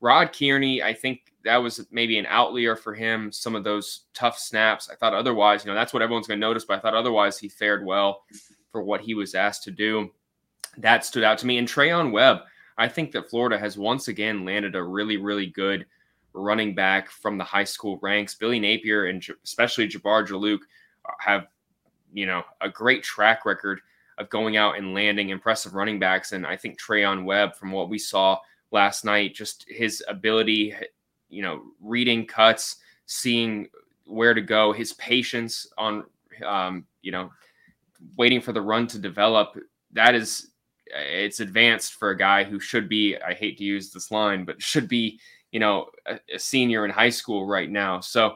Rod 0.00 0.36
Kearney, 0.36 0.82
I 0.82 0.92
think 0.92 1.32
that 1.44 1.56
was 1.56 1.86
maybe 1.90 2.18
an 2.18 2.26
outlier 2.26 2.74
for 2.74 2.92
him. 2.92 3.30
Some 3.30 3.54
of 3.54 3.62
those 3.62 4.02
tough 4.14 4.36
snaps. 4.36 4.90
I 4.90 4.96
thought 4.96 5.14
otherwise, 5.14 5.64
you 5.64 5.70
know, 5.70 5.76
that's 5.76 5.92
what 5.92 6.02
everyone's 6.02 6.26
going 6.26 6.40
to 6.40 6.46
notice, 6.46 6.64
but 6.64 6.76
I 6.76 6.80
thought 6.80 6.94
otherwise 6.94 7.38
he 7.38 7.48
fared 7.48 7.86
well 7.86 8.24
for 8.76 8.82
what 8.82 9.00
he 9.00 9.14
was 9.14 9.34
asked 9.34 9.62
to 9.62 9.70
do. 9.70 10.10
That 10.76 11.02
stood 11.02 11.24
out 11.24 11.38
to 11.38 11.46
me. 11.46 11.56
And 11.56 11.66
Treyaun 11.66 12.12
Webb, 12.12 12.40
I 12.76 12.88
think 12.88 13.10
that 13.12 13.30
Florida 13.30 13.58
has 13.58 13.78
once 13.78 14.08
again 14.08 14.44
landed 14.44 14.76
a 14.76 14.82
really, 14.82 15.16
really 15.16 15.46
good 15.46 15.86
running 16.34 16.74
back 16.74 17.10
from 17.10 17.38
the 17.38 17.44
high 17.44 17.64
school 17.64 17.98
ranks. 18.02 18.34
Billy 18.34 18.60
Napier 18.60 19.06
and 19.06 19.26
especially 19.42 19.88
Jabbar 19.88 20.28
Juluke 20.28 20.60
have, 21.20 21.46
you 22.12 22.26
know, 22.26 22.42
a 22.60 22.68
great 22.68 23.02
track 23.02 23.46
record 23.46 23.80
of 24.18 24.28
going 24.28 24.58
out 24.58 24.76
and 24.76 24.92
landing 24.92 25.30
impressive 25.30 25.72
running 25.72 25.98
backs. 25.98 26.32
And 26.32 26.46
I 26.46 26.54
think 26.54 26.78
Treyaun 26.78 27.24
Webb, 27.24 27.56
from 27.56 27.72
what 27.72 27.88
we 27.88 27.98
saw 27.98 28.38
last 28.72 29.06
night, 29.06 29.34
just 29.34 29.64
his 29.70 30.04
ability, 30.06 30.74
you 31.30 31.40
know, 31.40 31.62
reading 31.80 32.26
cuts, 32.26 32.76
seeing 33.06 33.68
where 34.04 34.34
to 34.34 34.42
go, 34.42 34.74
his 34.74 34.92
patience 34.92 35.66
on, 35.78 36.04
um, 36.44 36.84
you 37.00 37.10
know, 37.10 37.30
waiting 38.16 38.40
for 38.40 38.52
the 38.52 38.62
run 38.62 38.86
to 38.88 38.98
develop. 38.98 39.56
That 39.92 40.14
is, 40.14 40.50
it's 40.86 41.40
advanced 41.40 41.94
for 41.94 42.10
a 42.10 42.16
guy 42.16 42.44
who 42.44 42.60
should 42.60 42.88
be. 42.88 43.16
I 43.16 43.34
hate 43.34 43.58
to 43.58 43.64
use 43.64 43.90
this 43.90 44.10
line, 44.10 44.44
but 44.44 44.62
should 44.62 44.88
be, 44.88 45.20
you 45.52 45.60
know, 45.60 45.86
a, 46.06 46.18
a 46.34 46.38
senior 46.38 46.84
in 46.84 46.90
high 46.90 47.10
school 47.10 47.46
right 47.46 47.70
now. 47.70 48.00
So 48.00 48.26
uh, 48.28 48.32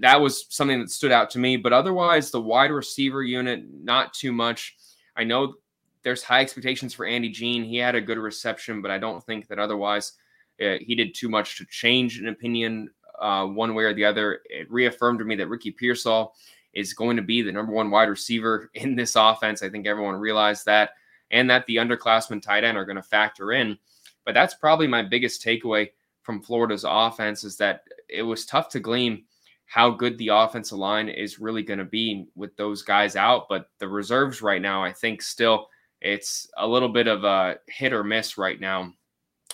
that 0.00 0.20
was 0.20 0.46
something 0.48 0.80
that 0.80 0.90
stood 0.90 1.12
out 1.12 1.30
to 1.30 1.38
me. 1.38 1.56
But 1.56 1.72
otherwise, 1.72 2.30
the 2.30 2.40
wide 2.40 2.70
receiver 2.70 3.22
unit, 3.22 3.64
not 3.72 4.12
too 4.12 4.32
much. 4.32 4.76
I 5.16 5.24
know 5.24 5.54
there's 6.02 6.22
high 6.22 6.40
expectations 6.40 6.94
for 6.94 7.06
Andy 7.06 7.28
Jean. 7.28 7.62
He 7.64 7.76
had 7.76 7.94
a 7.94 8.00
good 8.00 8.18
reception, 8.18 8.82
but 8.82 8.90
I 8.90 8.98
don't 8.98 9.24
think 9.24 9.46
that 9.48 9.58
otherwise 9.58 10.12
uh, 10.60 10.76
he 10.80 10.94
did 10.94 11.14
too 11.14 11.28
much 11.28 11.58
to 11.58 11.66
change 11.66 12.18
an 12.18 12.28
opinion 12.28 12.90
uh, 13.20 13.46
one 13.46 13.74
way 13.74 13.84
or 13.84 13.94
the 13.94 14.04
other. 14.04 14.40
It 14.46 14.70
reaffirmed 14.70 15.20
to 15.20 15.24
me 15.24 15.36
that 15.36 15.48
Ricky 15.48 15.70
Pearsall 15.70 16.34
is 16.74 16.94
going 16.94 17.16
to 17.16 17.22
be 17.22 17.42
the 17.42 17.52
number 17.52 17.72
one 17.72 17.90
wide 17.90 18.08
receiver 18.08 18.70
in 18.74 18.96
this 18.96 19.16
offense. 19.16 19.62
I 19.62 19.68
think 19.68 19.86
everyone 19.86 20.14
realized 20.16 20.66
that, 20.66 20.90
and 21.30 21.48
that 21.50 21.66
the 21.66 21.76
underclassmen 21.76 22.42
tight 22.42 22.64
end 22.64 22.76
are 22.78 22.84
going 22.84 22.96
to 22.96 23.02
factor 23.02 23.52
in. 23.52 23.78
But 24.24 24.34
that's 24.34 24.54
probably 24.54 24.86
my 24.86 25.02
biggest 25.02 25.44
takeaway 25.44 25.90
from 26.22 26.42
Florida's 26.42 26.84
offense 26.86 27.44
is 27.44 27.56
that 27.56 27.82
it 28.08 28.22
was 28.22 28.46
tough 28.46 28.68
to 28.70 28.80
glean 28.80 29.24
how 29.66 29.90
good 29.90 30.18
the 30.18 30.28
offensive 30.28 30.78
line 30.78 31.08
is 31.08 31.38
really 31.40 31.62
going 31.62 31.78
to 31.78 31.84
be 31.84 32.26
with 32.34 32.54
those 32.56 32.82
guys 32.82 33.16
out. 33.16 33.48
But 33.48 33.70
the 33.78 33.88
reserves 33.88 34.42
right 34.42 34.60
now, 34.60 34.84
I 34.84 34.92
think 34.92 35.22
still 35.22 35.68
it's 36.00 36.46
a 36.58 36.66
little 36.66 36.90
bit 36.90 37.06
of 37.06 37.24
a 37.24 37.56
hit 37.68 37.92
or 37.92 38.04
miss 38.04 38.36
right 38.36 38.60
now 38.60 38.92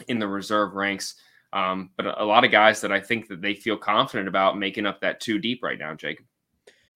in 0.09 0.19
the 0.19 0.29
reserve 0.29 0.75
ranks. 0.75 1.15
Um, 1.53 1.91
but 1.97 2.21
a 2.21 2.25
lot 2.25 2.45
of 2.45 2.51
guys 2.51 2.81
that 2.81 2.93
I 2.93 3.01
think 3.01 3.29
that 3.29 3.41
they 3.41 3.55
feel 3.55 3.77
confident 3.77 4.29
about 4.29 4.59
making 4.59 4.87
up 4.87 5.01
that 5.01 5.21
two 5.21 5.39
deep 5.39 5.63
right 5.63 5.79
now, 5.79 5.95
Jacob. 5.95 6.27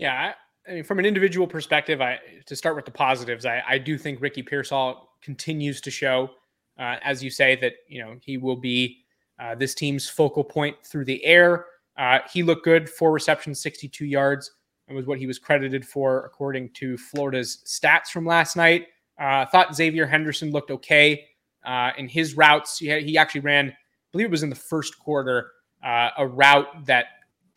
Yeah, 0.00 0.32
I, 0.66 0.70
I, 0.70 0.74
mean, 0.76 0.84
from 0.84 0.98
an 0.98 1.04
individual 1.04 1.46
perspective, 1.46 2.00
I 2.00 2.18
to 2.46 2.56
start 2.56 2.74
with 2.74 2.86
the 2.86 2.90
positives, 2.90 3.44
I, 3.44 3.62
I 3.68 3.78
do 3.78 3.98
think 3.98 4.22
Ricky 4.22 4.42
Pearsall 4.42 5.10
continues 5.22 5.82
to 5.82 5.90
show, 5.90 6.30
uh, 6.78 6.96
as 7.04 7.22
you 7.22 7.30
say, 7.30 7.54
that 7.56 7.74
you 7.86 8.02
know 8.02 8.16
he 8.22 8.38
will 8.38 8.56
be 8.56 9.04
uh, 9.38 9.54
this 9.54 9.74
team's 9.74 10.08
focal 10.08 10.42
point 10.42 10.76
through 10.84 11.04
the 11.04 11.22
air. 11.22 11.66
Uh, 11.98 12.20
he 12.32 12.42
looked 12.42 12.64
good, 12.64 12.88
four 12.88 13.12
receptions, 13.12 13.60
62 13.60 14.06
yards, 14.06 14.50
and 14.88 14.96
was 14.96 15.06
what 15.06 15.18
he 15.18 15.26
was 15.26 15.38
credited 15.38 15.86
for 15.86 16.24
according 16.24 16.70
to 16.70 16.96
Florida's 16.96 17.62
stats 17.66 18.06
from 18.06 18.24
last 18.24 18.56
night. 18.56 18.86
Uh, 19.20 19.44
thought 19.44 19.76
Xavier 19.76 20.06
Henderson 20.06 20.50
looked 20.50 20.70
okay 20.70 21.26
uh, 21.66 21.90
in 21.98 22.08
his 22.08 22.38
routes. 22.38 22.78
He, 22.78 22.86
he 23.00 23.18
actually 23.18 23.42
ran, 23.42 23.68
I 23.68 23.74
believe 24.12 24.28
it 24.28 24.30
was 24.30 24.42
in 24.42 24.48
the 24.48 24.56
first 24.56 24.98
quarter, 24.98 25.52
uh, 25.84 26.08
a 26.16 26.26
route 26.26 26.86
that 26.86 27.06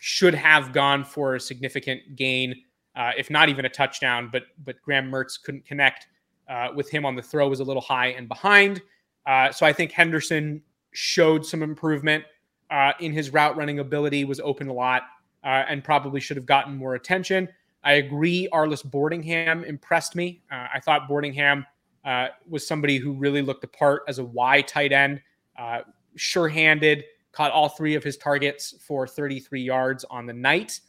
should 0.06 0.36
have 0.36 0.74
gone 0.74 1.02
for 1.02 1.36
a 1.36 1.40
significant 1.40 2.18
gain, 2.18 2.54
uh, 2.98 3.12
if 3.18 3.30
not 3.30 3.48
even 3.48 3.64
a 3.64 3.70
touchdown. 3.70 4.28
But 4.30 4.44
but 4.66 4.76
Graham 4.82 5.10
Mertz 5.10 5.42
couldn't 5.42 5.66
connect 5.66 6.08
uh, 6.50 6.68
with 6.76 6.90
him 6.90 7.06
on 7.06 7.16
the 7.16 7.22
throw 7.22 7.48
was 7.48 7.62
a 7.62 7.64
little 7.64 7.82
high 7.82 8.08
and 8.08 8.28
behind. 8.28 8.82
Uh, 9.26 9.50
so 9.54 9.66
I 9.66 9.72
think 9.72 9.94
Henderson 9.94 10.62
showed 10.92 11.46
some 11.46 11.64
improvement 11.64 12.26
uh, 12.70 12.92
in 13.00 13.14
his 13.14 13.32
route 13.32 13.56
running 13.56 13.80
ability, 13.80 14.26
was 14.26 14.42
open 14.42 14.68
a 14.68 14.74
lot, 14.74 15.04
uh, 15.46 15.64
and 15.70 15.86
probably 15.86 16.20
should 16.20 16.36
have 16.36 16.46
gotten 16.46 16.76
more 16.76 16.96
attention. 16.96 17.48
I 17.86 17.94
agree. 17.94 18.50
Arlis 18.52 18.86
Boardingham 18.86 19.66
impressed 19.66 20.18
me. 20.18 20.42
Uh, 20.52 20.68
I 20.74 20.82
thought 20.82 21.08
Boardingham 21.08 21.66
was 22.50 22.68
somebody 22.68 22.98
who 22.98 23.14
really 23.14 23.42
looked 23.42 23.62
the 23.62 23.68
part 23.68 24.02
as 24.10 24.20
a 24.20 24.26
Y 24.26 24.64
tight 24.64 24.92
end, 24.92 25.22
sure-handed 26.18 27.06
caught 27.34 27.52
all 27.52 27.68
three 27.68 27.96
of 27.96 28.04
his 28.04 28.16
targets 28.16 28.76
for 28.80 29.06
33 29.06 29.62
yards 29.62 30.06
on 30.10 30.26
the 30.26 30.34
night 30.34 30.80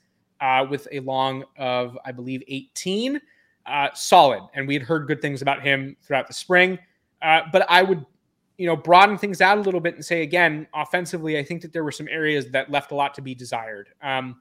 uh, 0.41 0.65
with 0.69 0.87
a 0.93 1.01
long 1.01 1.45
of, 1.59 1.99
I 2.05 2.13
believe, 2.13 2.43
18. 2.47 3.21
Uh, 3.67 3.89
solid. 3.95 4.43
And 4.55 4.69
we 4.69 4.75
had 4.75 4.83
heard 4.83 5.07
good 5.07 5.21
things 5.23 5.43
about 5.43 5.63
him 5.63 5.97
throughout 6.03 6.29
the 6.29 6.35
spring. 6.35 6.79
Uh, 7.23 7.43
but 7.51 7.67
I 7.71 7.83
would, 7.83 8.05
you 8.59 8.67
know, 8.67 8.77
broaden 8.77 9.17
things 9.17 9.41
out 9.41 9.57
a 9.57 9.63
little 9.63 9.81
bit 9.81 9.95
and 9.95 10.05
say 10.05 10.23
again, 10.23 10.67
offensively, 10.75 11.39
I 11.39 11.43
think 11.43 11.63
that 11.63 11.73
there 11.73 11.83
were 11.83 11.93
some 11.93 12.09
areas 12.09 12.51
that 12.51 12.71
left 12.71 12.93
a 12.93 12.95
lot 12.95 13.15
to 13.15 13.23
be 13.23 13.35
desired. 13.35 13.89
Um, 14.03 14.37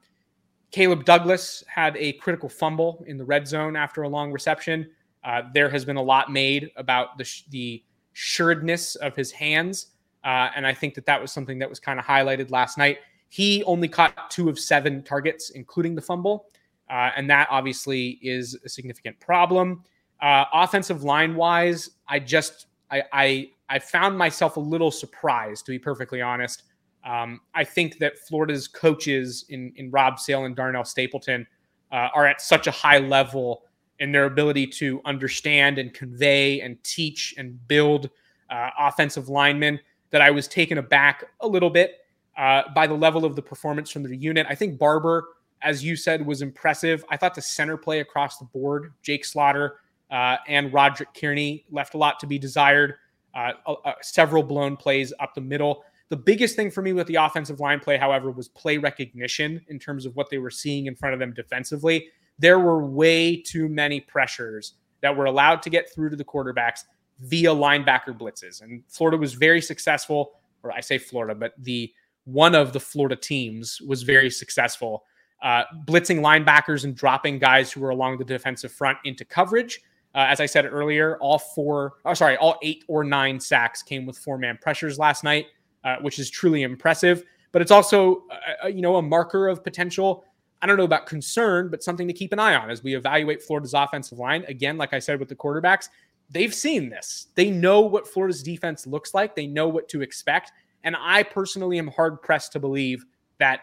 Caleb 0.70 1.04
Douglas 1.04 1.64
had 1.68 1.96
a 1.96 2.12
critical 2.14 2.48
fumble 2.48 3.02
in 3.06 3.16
the 3.16 3.24
red 3.24 3.48
zone 3.48 3.76
after 3.76 4.02
a 4.02 4.08
long 4.08 4.30
reception. 4.30 4.90
Uh, 5.22 5.42
there 5.54 5.70
has 5.70 5.84
been 5.84 5.96
a 5.96 6.02
lot 6.02 6.30
made 6.30 6.70
about 6.76 7.16
the, 7.16 7.42
the 7.48 7.82
sureness 8.12 8.94
of 8.96 9.16
his 9.16 9.32
hands. 9.32 9.86
Uh, 10.24 10.50
and 10.56 10.66
I 10.66 10.72
think 10.72 10.94
that 10.94 11.06
that 11.06 11.20
was 11.20 11.30
something 11.30 11.58
that 11.58 11.68
was 11.68 11.78
kind 11.78 11.98
of 11.98 12.04
highlighted 12.04 12.50
last 12.50 12.78
night. 12.78 12.98
He 13.28 13.62
only 13.64 13.88
caught 13.88 14.30
two 14.30 14.48
of 14.48 14.58
seven 14.58 15.02
targets, 15.02 15.50
including 15.50 15.94
the 15.94 16.00
fumble. 16.00 16.46
Uh, 16.90 17.10
and 17.16 17.28
that 17.30 17.48
obviously 17.50 18.18
is 18.22 18.58
a 18.64 18.68
significant 18.68 19.18
problem. 19.20 19.82
Uh, 20.20 20.44
offensive 20.52 21.02
line 21.02 21.34
wise, 21.34 21.90
I 22.08 22.18
just 22.18 22.66
I, 22.90 23.02
I 23.12 23.50
I 23.68 23.78
found 23.78 24.16
myself 24.16 24.56
a 24.56 24.60
little 24.60 24.90
surprised, 24.90 25.66
to 25.66 25.72
be 25.72 25.78
perfectly 25.78 26.20
honest. 26.20 26.64
Um, 27.04 27.40
I 27.54 27.64
think 27.64 27.98
that 27.98 28.18
Florida's 28.18 28.68
coaches 28.68 29.46
in 29.48 29.72
in 29.76 29.90
Rob 29.90 30.18
Sale 30.18 30.44
and 30.44 30.54
Darnell 30.54 30.84
Stapleton 30.84 31.46
uh, 31.90 32.08
are 32.14 32.26
at 32.26 32.40
such 32.40 32.66
a 32.66 32.70
high 32.70 32.98
level 32.98 33.64
in 33.98 34.12
their 34.12 34.24
ability 34.24 34.66
to 34.66 35.00
understand 35.04 35.78
and 35.78 35.92
convey 35.94 36.60
and 36.60 36.82
teach 36.84 37.34
and 37.38 37.66
build 37.68 38.10
uh, 38.50 38.70
offensive 38.78 39.28
linemen 39.28 39.78
that 40.14 40.22
I 40.22 40.30
was 40.30 40.46
taken 40.46 40.78
aback 40.78 41.24
a 41.40 41.48
little 41.48 41.70
bit 41.70 41.98
uh, 42.36 42.62
by 42.72 42.86
the 42.86 42.94
level 42.94 43.24
of 43.24 43.34
the 43.34 43.42
performance 43.42 43.90
from 43.90 44.04
the 44.04 44.16
unit. 44.16 44.46
I 44.48 44.54
think 44.54 44.78
Barber, 44.78 45.24
as 45.60 45.82
you 45.82 45.96
said, 45.96 46.24
was 46.24 46.40
impressive. 46.40 47.04
I 47.10 47.16
thought 47.16 47.34
the 47.34 47.42
center 47.42 47.76
play 47.76 47.98
across 47.98 48.38
the 48.38 48.44
board, 48.44 48.92
Jake 49.02 49.24
Slaughter 49.24 49.80
uh, 50.12 50.36
and 50.46 50.72
Roderick 50.72 51.08
Kearney, 51.20 51.64
left 51.68 51.94
a 51.94 51.98
lot 51.98 52.20
to 52.20 52.28
be 52.28 52.38
desired. 52.38 52.94
Uh, 53.34 53.54
several 54.02 54.44
blown 54.44 54.76
plays 54.76 55.12
up 55.18 55.34
the 55.34 55.40
middle. 55.40 55.82
The 56.10 56.16
biggest 56.16 56.54
thing 56.54 56.70
for 56.70 56.80
me 56.80 56.92
with 56.92 57.08
the 57.08 57.16
offensive 57.16 57.58
line 57.58 57.80
play, 57.80 57.96
however, 57.96 58.30
was 58.30 58.46
play 58.46 58.78
recognition 58.78 59.60
in 59.66 59.80
terms 59.80 60.06
of 60.06 60.14
what 60.14 60.30
they 60.30 60.38
were 60.38 60.48
seeing 60.48 60.86
in 60.86 60.94
front 60.94 61.14
of 61.14 61.18
them 61.18 61.32
defensively. 61.32 62.06
There 62.38 62.60
were 62.60 62.86
way 62.86 63.34
too 63.34 63.68
many 63.68 63.98
pressures 63.98 64.74
that 65.00 65.16
were 65.16 65.24
allowed 65.24 65.60
to 65.62 65.70
get 65.70 65.92
through 65.92 66.10
to 66.10 66.16
the 66.16 66.24
quarterbacks 66.24 66.84
via 67.20 67.50
linebacker 67.50 68.16
blitzes. 68.18 68.62
And 68.62 68.82
Florida 68.88 69.16
was 69.16 69.34
very 69.34 69.60
successful, 69.60 70.32
or 70.62 70.72
I 70.72 70.80
say 70.80 70.98
Florida, 70.98 71.34
but 71.34 71.52
the 71.58 71.92
one 72.24 72.54
of 72.54 72.72
the 72.72 72.80
Florida 72.80 73.16
teams 73.16 73.80
was 73.82 74.02
very 74.02 74.30
successful, 74.30 75.04
uh, 75.42 75.64
blitzing 75.86 76.20
linebackers 76.20 76.84
and 76.84 76.94
dropping 76.96 77.38
guys 77.38 77.70
who 77.70 77.80
were 77.80 77.90
along 77.90 78.18
the 78.18 78.24
defensive 78.24 78.72
front 78.72 78.98
into 79.04 79.24
coverage. 79.24 79.80
Uh, 80.14 80.26
as 80.28 80.40
I 80.40 80.46
said 80.46 80.64
earlier, 80.64 81.18
all 81.18 81.38
four, 81.38 81.94
oh, 82.04 82.14
sorry, 82.14 82.36
all 82.36 82.56
eight 82.62 82.84
or 82.88 83.04
nine 83.04 83.40
sacks 83.40 83.82
came 83.82 84.06
with 84.06 84.16
four 84.16 84.38
man 84.38 84.58
pressures 84.60 84.98
last 84.98 85.24
night, 85.24 85.46
uh, 85.82 85.96
which 86.00 86.18
is 86.18 86.30
truly 86.30 86.62
impressive. 86.62 87.24
But 87.52 87.62
it's 87.62 87.70
also, 87.70 88.24
uh, 88.30 88.64
uh, 88.64 88.68
you 88.68 88.80
know, 88.80 88.96
a 88.96 89.02
marker 89.02 89.48
of 89.48 89.62
potential. 89.62 90.24
I 90.62 90.66
don't 90.66 90.76
know 90.76 90.84
about 90.84 91.06
concern, 91.06 91.68
but 91.68 91.82
something 91.82 92.08
to 92.08 92.14
keep 92.14 92.32
an 92.32 92.38
eye 92.38 92.54
on 92.54 92.70
as 92.70 92.82
we 92.82 92.96
evaluate 92.96 93.42
Florida's 93.42 93.74
offensive 93.74 94.18
line. 94.18 94.44
Again, 94.48 94.78
like 94.78 94.94
I 94.94 94.98
said 94.98 95.20
with 95.20 95.28
the 95.28 95.36
quarterbacks, 95.36 95.88
they've 96.30 96.54
seen 96.54 96.88
this. 96.88 97.28
They 97.34 97.50
know 97.50 97.80
what 97.80 98.08
Florida's 98.08 98.42
defense 98.42 98.86
looks 98.86 99.14
like. 99.14 99.34
They 99.34 99.46
know 99.46 99.68
what 99.68 99.88
to 99.90 100.02
expect. 100.02 100.52
And 100.82 100.96
I 100.98 101.22
personally 101.22 101.78
am 101.78 101.88
hard 101.88 102.22
pressed 102.22 102.52
to 102.52 102.60
believe 102.60 103.04
that 103.38 103.60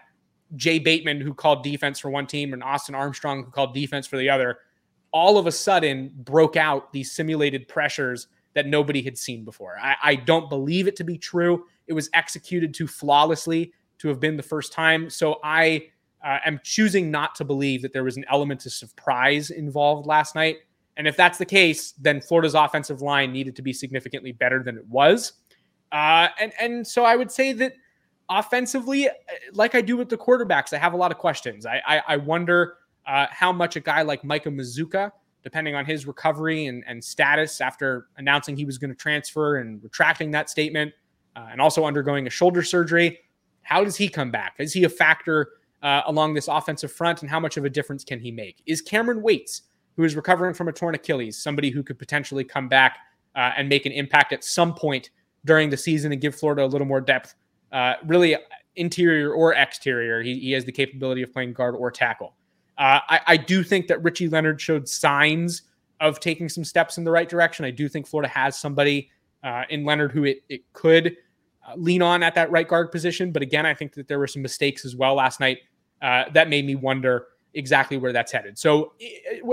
Jay 0.55 0.79
Bateman, 0.79 1.21
who 1.21 1.33
called 1.33 1.63
defense 1.63 1.99
for 1.99 2.09
one 2.09 2.27
team, 2.27 2.53
and 2.53 2.63
Austin 2.63 2.95
Armstrong, 2.95 3.43
who 3.43 3.51
called 3.51 3.73
defense 3.73 4.07
for 4.07 4.17
the 4.17 4.29
other, 4.29 4.59
all 5.11 5.37
of 5.37 5.47
a 5.47 5.51
sudden 5.51 6.11
broke 6.15 6.55
out 6.55 6.91
these 6.91 7.11
simulated 7.11 7.67
pressures 7.67 8.27
that 8.53 8.67
nobody 8.67 9.01
had 9.01 9.17
seen 9.17 9.45
before. 9.45 9.77
I, 9.81 9.95
I 10.03 10.15
don't 10.15 10.49
believe 10.49 10.87
it 10.87 10.95
to 10.97 11.03
be 11.03 11.17
true. 11.17 11.65
It 11.87 11.93
was 11.93 12.09
executed 12.13 12.73
too 12.73 12.87
flawlessly 12.87 13.73
to 13.99 14.07
have 14.07 14.19
been 14.19 14.35
the 14.35 14.43
first 14.43 14.73
time. 14.73 15.09
So 15.09 15.39
I 15.43 15.87
uh, 16.25 16.39
am 16.45 16.59
choosing 16.63 17.11
not 17.11 17.35
to 17.35 17.45
believe 17.45 17.81
that 17.81 17.93
there 17.93 18.03
was 18.03 18.17
an 18.17 18.25
element 18.29 18.65
of 18.65 18.73
surprise 18.73 19.51
involved 19.51 20.07
last 20.07 20.35
night. 20.35 20.57
And 20.97 21.07
if 21.07 21.15
that's 21.15 21.37
the 21.37 21.45
case, 21.45 21.93
then 21.93 22.21
Florida's 22.21 22.53
offensive 22.53 23.01
line 23.01 23.31
needed 23.31 23.55
to 23.55 23.61
be 23.61 23.73
significantly 23.73 24.31
better 24.31 24.61
than 24.61 24.77
it 24.77 24.85
was. 24.87 25.33
Uh, 25.91 26.27
and 26.39 26.53
and 26.59 26.87
so 26.87 27.03
I 27.03 27.15
would 27.15 27.31
say 27.31 27.53
that 27.53 27.73
offensively, 28.29 29.09
uh, 29.09 29.13
like 29.53 29.75
I 29.75 29.81
do 29.81 29.97
with 29.97 30.09
the 30.09 30.17
quarterbacks, 30.17 30.73
I 30.73 30.77
have 30.77 30.93
a 30.93 30.97
lot 30.97 31.11
of 31.11 31.17
questions. 31.17 31.65
I 31.65 31.81
I, 31.85 32.01
I 32.07 32.17
wonder 32.17 32.75
uh, 33.05 33.27
how 33.29 33.51
much 33.51 33.75
a 33.75 33.79
guy 33.79 34.01
like 34.01 34.23
Micah 34.23 34.49
Mazzccua, 34.49 35.11
depending 35.43 35.75
on 35.75 35.85
his 35.85 36.05
recovery 36.05 36.67
and, 36.67 36.83
and 36.87 37.03
status 37.03 37.61
after 37.61 38.07
announcing 38.17 38.55
he 38.55 38.65
was 38.65 38.77
going 38.77 38.91
to 38.91 38.95
transfer 38.95 39.57
and 39.57 39.83
retracting 39.83 40.31
that 40.31 40.49
statement, 40.49 40.93
uh, 41.35 41.47
and 41.51 41.59
also 41.59 41.85
undergoing 41.85 42.27
a 42.27 42.29
shoulder 42.29 42.63
surgery, 42.63 43.19
how 43.63 43.83
does 43.83 43.95
he 43.95 44.07
come 44.07 44.31
back? 44.31 44.55
Is 44.59 44.73
he 44.73 44.83
a 44.83 44.89
factor 44.89 45.49
uh, 45.81 46.01
along 46.05 46.35
this 46.35 46.47
offensive 46.47 46.91
front, 46.91 47.21
and 47.21 47.29
how 47.29 47.39
much 47.39 47.57
of 47.57 47.65
a 47.65 47.69
difference 47.69 48.03
can 48.03 48.19
he 48.19 48.31
make? 48.31 48.61
Is 48.65 48.81
Kamryn 48.81 49.21
Waites, 49.21 49.63
who 50.01 50.05
is 50.05 50.15
recovering 50.15 50.53
from 50.53 50.67
a 50.67 50.73
torn 50.73 50.95
Achilles, 50.95 51.37
somebody 51.37 51.69
who 51.69 51.83
could 51.83 51.99
potentially 51.99 52.43
come 52.43 52.67
back 52.67 52.97
uh, 53.35 53.51
and 53.55 53.69
make 53.69 53.85
an 53.85 53.91
impact 53.91 54.33
at 54.33 54.43
some 54.43 54.73
point? 54.73 55.11
during 55.45 55.69
the 55.69 55.77
season 55.77 56.11
and 56.11 56.21
give 56.21 56.35
Florida 56.35 56.63
a 56.63 56.67
little 56.67 56.87
more 56.87 57.01
depth, 57.01 57.35
uh, 57.71 57.95
really 58.05 58.35
interior 58.75 59.33
or 59.33 59.53
exterior. 59.53 60.21
He, 60.21 60.39
he, 60.39 60.51
has 60.51 60.65
the 60.65 60.71
capability 60.71 61.21
of 61.21 61.33
playing 61.33 61.53
guard 61.53 61.75
or 61.75 61.91
tackle. 61.91 62.35
Uh, 62.77 62.99
I, 63.09 63.19
I, 63.27 63.37
do 63.37 63.63
think 63.63 63.87
that 63.87 64.01
Richie 64.01 64.29
Leonard 64.29 64.59
showed 64.59 64.87
signs 64.87 65.63
of 65.99 66.19
taking 66.19 66.49
some 66.49 66.63
steps 66.63 66.97
in 66.97 67.03
the 67.03 67.11
right 67.11 67.27
direction. 67.27 67.65
I 67.65 67.71
do 67.71 67.89
think 67.89 68.07
Florida 68.07 68.29
has 68.29 68.57
somebody 68.57 69.09
uh, 69.43 69.63
in 69.69 69.83
Leonard 69.83 70.11
who 70.11 70.23
it, 70.23 70.43
it 70.49 70.61
could 70.73 71.17
uh, 71.67 71.73
lean 71.75 72.01
on 72.01 72.23
at 72.23 72.33
that 72.35 72.49
right 72.49 72.67
guard 72.67 72.91
position. 72.91 73.31
But 73.31 73.41
again, 73.41 73.65
I 73.65 73.73
think 73.73 73.93
that 73.93 74.07
there 74.07 74.19
were 74.19 74.27
some 74.27 74.41
mistakes 74.41 74.85
as 74.85 74.95
well 74.95 75.15
last 75.15 75.39
night 75.39 75.59
uh, 76.01 76.25
that 76.33 76.49
made 76.49 76.65
me 76.65 76.75
wonder 76.75 77.27
exactly 77.53 77.97
where 77.97 78.13
that's 78.13 78.31
headed. 78.31 78.57
So, 78.57 78.93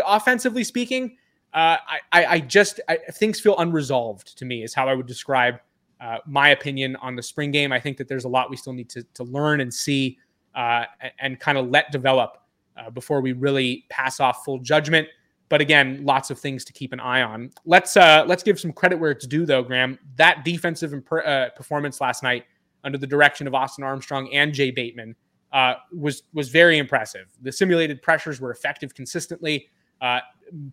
offensively 0.06 0.64
speaking, 0.64 1.16
uh, 1.54 1.76
I, 2.12 2.24
I, 2.26 2.40
just 2.40 2.80
I, 2.88 2.98
things 3.14 3.40
feel 3.40 3.56
unresolved 3.58 4.36
to 4.38 4.44
me 4.44 4.62
is 4.62 4.74
how 4.74 4.88
I 4.88 4.94
would 4.94 5.06
describe 5.06 5.60
uh, 6.00 6.18
my 6.26 6.50
opinion 6.50 6.96
on 6.96 7.16
the 7.16 7.22
spring 7.22 7.50
game. 7.50 7.72
I 7.72 7.80
think 7.80 7.96
that 7.96 8.08
there's 8.08 8.24
a 8.24 8.28
lot 8.28 8.50
we 8.50 8.56
still 8.56 8.72
need 8.72 8.88
to, 8.90 9.02
to 9.14 9.24
learn 9.24 9.60
and 9.60 9.72
see 9.72 10.18
uh, 10.54 10.84
and, 11.18 11.40
kind 11.40 11.56
of 11.58 11.70
let 11.70 11.90
develop 11.90 12.38
uh, 12.76 12.90
before 12.90 13.20
we 13.20 13.32
really 13.32 13.84
pass 13.88 14.20
off 14.20 14.44
full 14.44 14.58
judgment. 14.58 15.08
But 15.48 15.60
again, 15.60 16.04
lots 16.04 16.30
of 16.30 16.38
things 16.38 16.64
to 16.66 16.72
keep 16.72 16.92
an 16.92 17.00
eye 17.00 17.22
on. 17.22 17.50
Let's 17.64 17.96
uh, 17.96 18.24
let's 18.26 18.42
give 18.42 18.60
some 18.60 18.72
credit 18.72 18.98
where 18.98 19.10
it's 19.10 19.26
due, 19.26 19.46
though, 19.46 19.62
Graham. 19.62 19.98
That 20.16 20.44
defensive 20.44 20.92
imp- 20.92 21.10
uh, 21.10 21.50
performance 21.50 22.00
last 22.00 22.22
night 22.22 22.44
under 22.84 22.98
the 22.98 23.06
direction 23.06 23.46
of 23.46 23.54
Austin 23.54 23.82
Armstrong 23.82 24.32
and 24.34 24.52
Jay 24.52 24.70
Bateman 24.70 25.16
uh, 25.52 25.74
was 25.92 26.24
was 26.32 26.48
very 26.48 26.78
impressive. 26.78 27.26
The 27.42 27.52
simulated 27.52 28.02
pressures 28.02 28.40
were 28.40 28.50
effective 28.50 28.94
consistently. 28.94 29.68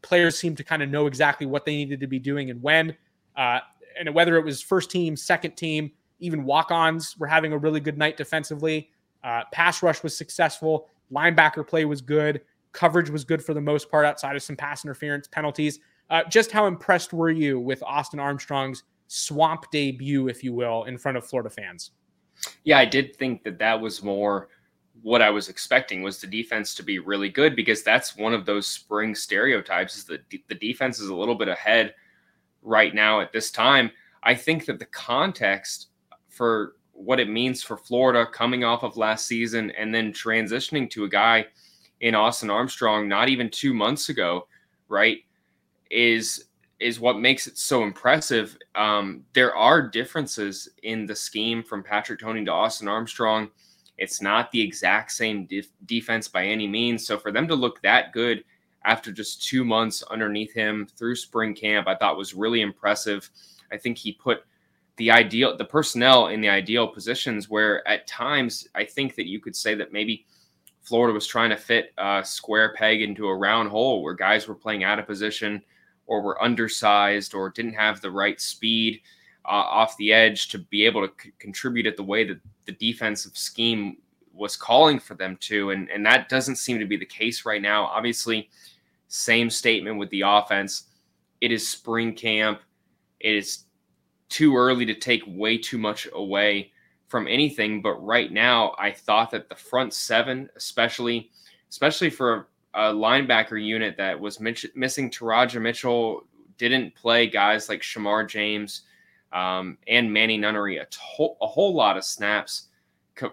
players 0.02 0.38
seemed 0.38 0.58
to 0.58 0.64
kind 0.64 0.82
of 0.84 0.90
know 0.90 1.08
exactly 1.08 1.46
what 1.46 1.66
they 1.66 1.76
needed 1.76 2.00
to 2.00 2.08
be 2.08 2.20
doing 2.20 2.50
and 2.50 2.62
when. 2.62 2.96
Uh, 3.36 3.60
and 4.00 4.14
whether 4.14 4.38
it 4.38 4.44
was 4.44 4.62
first 4.62 4.92
team, 4.92 5.16
second 5.16 5.56
team, 5.56 5.92
even 6.20 6.44
walk 6.44 6.72
ons 6.72 7.18
were 7.18 7.28
having 7.28 7.54
a 7.54 7.58
really 7.58 7.80
good 7.80 7.98
night 7.98 8.18
defensively. 8.18 8.90
Uh, 9.24 9.42
pass 9.52 9.82
rush 9.82 10.04
was 10.04 10.16
successful. 10.16 10.88
Linebacker 11.12 11.66
play 11.68 11.86
was 11.86 12.02
good. 12.02 12.42
Coverage 12.72 13.10
was 13.10 13.24
good 13.24 13.44
for 13.44 13.54
the 13.54 13.62
most 13.62 13.90
part 13.90 14.06
outside 14.06 14.36
of 14.36 14.44
some 14.44 14.56
pass 14.56 14.84
interference 14.86 15.28
penalties. 15.28 15.80
Uh, 16.10 16.24
just 16.26 16.52
how 16.52 16.68
impressed 16.68 17.14
were 17.14 17.32
you 17.32 17.60
with 17.60 17.82
Austin 17.84 18.20
Armstrong's 18.20 18.84
swamp 19.08 19.66
debut, 19.72 20.28
if 20.28 20.44
you 20.44 20.54
will, 20.54 20.84
in 20.84 20.98
front 20.98 21.18
of 21.18 21.26
Florida 21.26 21.50
fans? 21.50 21.92
Yeah, 22.64 22.78
I 22.78 22.86
did 22.86 23.16
think 23.16 23.44
that 23.44 23.58
that 23.60 23.80
was 23.80 24.04
more 24.04 24.50
what 25.02 25.22
I 25.22 25.30
was 25.30 25.50
expecting 25.50 26.02
was 26.02 26.20
the 26.20 26.28
defense 26.28 26.74
to 26.76 26.84
be 26.84 27.00
really 27.00 27.30
good 27.30 27.56
because 27.56 27.84
that's 27.84 28.18
one 28.18 28.34
of 28.34 28.46
those 28.46 28.68
spring 28.68 29.14
stereotypes 29.14 29.98
is 29.98 30.06
that 30.06 30.22
the 30.30 30.56
defense 30.56 31.00
is 31.00 31.10
a 31.10 31.16
little 31.16 31.36
bit 31.36 31.48
ahead 31.48 31.94
right 32.62 32.94
now 32.94 33.20
at 33.20 33.32
this 33.32 33.52
time. 33.52 33.92
I 34.24 34.34
think 34.36 34.66
that 34.66 34.80
the 34.80 34.86
context 34.86 35.90
for 36.30 36.74
what 36.94 37.20
it 37.20 37.30
means 37.30 37.62
for 37.62 37.78
Florida 37.78 38.26
coming 38.26 38.64
off 38.64 38.84
of 38.84 38.98
last 38.98 39.28
season 39.28 39.72
and 39.72 39.94
then 39.94 40.14
transitioning 40.14 40.90
to 40.90 41.04
a 41.04 41.10
guy 41.10 41.46
in 42.02 42.16
Austin 42.16 42.50
Armstrong 42.50 43.08
not 43.08 43.30
even 43.30 43.50
2 43.50 43.74
months 43.74 44.10
ago, 44.10 44.48
right? 44.88 45.20
Is 45.92 46.46
is 46.80 47.00
what 47.00 47.20
makes 47.20 47.48
it 47.48 47.58
so 47.58 47.84
impressive. 47.84 48.58
Um, 48.76 49.24
there 49.34 49.56
are 49.56 49.82
differences 49.82 50.68
in 50.84 51.06
the 51.06 51.16
scheme 51.16 51.64
from 51.64 51.84
Patrick 51.84 52.20
Toney 52.20 52.44
to 52.46 52.52
Austin 52.52 52.90
Armstrong. 52.90 53.50
It's 53.98 54.22
not 54.22 54.52
the 54.52 54.62
exact 54.62 55.12
same 55.12 55.46
def- 55.46 55.72
defense 55.86 56.28
by 56.28 56.46
any 56.46 56.68
means. 56.68 57.06
So 57.06 57.18
for 57.18 57.32
them 57.32 57.48
to 57.48 57.56
look 57.56 57.82
that 57.82 58.12
good 58.12 58.44
after 58.84 59.12
just 59.12 59.44
two 59.48 59.64
months 59.64 60.04
underneath 60.04 60.54
him 60.54 60.88
through 60.96 61.16
spring 61.16 61.56
camp, 61.56 61.88
I 61.88 61.96
thought 61.96 62.18
was 62.18 62.34
really 62.34 62.62
impressive. 62.62 63.30
I 63.72 63.78
think 63.78 63.98
he 63.98 64.12
put 64.12 64.44
the 64.98 65.12
ideal, 65.12 65.58
the 65.58 65.66
personnel 65.66 66.28
in 66.28 66.42
the 66.42 66.50
ideal 66.50 66.88
positions 66.88 67.50
where 67.50 67.86
at 67.88 68.08
times 68.08 68.68
I 68.76 68.86
think 68.86 69.16
that 69.16 69.28
you 69.28 69.40
could 69.40 69.56
say 69.56 69.76
that 69.76 69.92
maybe 69.92 70.26
Florida 70.82 71.14
was 71.14 71.28
trying 71.28 71.50
to 71.50 71.58
fit 71.58 71.94
a 71.98 72.22
square 72.24 72.74
peg 72.76 73.02
into 73.02 73.28
a 73.28 73.36
round 73.36 73.70
hole 73.70 74.04
where 74.04 74.14
guys 74.14 74.48
were 74.48 74.56
playing 74.56 74.84
out 74.84 75.00
of 75.00 75.08
position 75.08 75.62
or 76.06 76.22
were 76.22 76.42
undersized 76.42 77.34
or 77.34 77.50
didn't 77.50 77.74
have 77.74 78.00
the 78.00 78.12
right 78.12 78.40
speed 78.40 79.02
off 79.48 79.98
the 79.98 80.14
edge 80.14 80.50
to 80.50 80.60
be 80.60 80.86
able 80.86 81.08
to 81.08 81.14
c- 81.22 81.32
contribute 81.40 81.86
at 81.86 81.98
the 81.98 82.04
way 82.04 82.24
that 82.24 82.40
the 82.66 82.72
defensive 82.74 83.38
scheme 83.38 83.98
was 84.34 84.58
calling 84.58 85.00
for 85.00 85.16
them 85.16 85.38
to. 85.42 85.72
And, 85.72 85.90
and 85.90 86.06
that 86.06 86.30
doesn't 86.30 86.58
seem 86.58 86.80
to 86.80 86.86
be 86.86 86.98
the 86.98 87.06
case 87.06 87.46
right 87.46 87.62
now. 87.62 87.86
Obviously, 87.86 88.50
same 89.08 89.50
statement 89.50 89.98
with 89.98 90.10
the 90.10 90.22
offense. 90.22 90.84
it 91.42 91.52
is 91.52 91.68
spring 91.68 92.14
camp. 92.14 92.62
It 93.20 93.36
is 93.36 93.66
too 94.30 94.58
early 94.58 94.86
to 94.86 94.96
take 94.96 95.24
way 95.28 95.58
too 95.58 95.78
much 95.78 96.08
away 96.14 96.72
from 97.08 97.28
anything. 97.28 97.82
But 97.82 98.04
right 98.04 98.32
now, 98.32 98.76
I 98.78 98.92
thought 98.92 99.32
that 99.32 99.48
the 99.48 99.56
front 99.56 99.94
seven, 99.94 100.50
especially, 100.56 101.30
especially 101.70 102.10
for 102.10 102.48
a 102.74 102.92
linebacker 102.92 103.64
unit 103.64 103.96
that 103.98 104.20
was 104.20 104.40
missing 104.40 105.10
Teradja 105.10 105.62
Mitchell, 105.62 106.26
didn't 106.58 106.96
play 106.96 107.28
guys 107.28 107.70
like 107.70 107.82
Shamar 107.82 108.28
James 108.28 108.82
um, 109.36 109.78
and 109.88 110.12
Manny 110.12 110.38
Nunnery 110.38 110.78
a, 110.78 110.86
to- 110.86 111.36
a 111.42 111.46
whole 111.46 111.76
lot 111.76 111.98
of 111.98 112.04
snaps. 112.04 112.70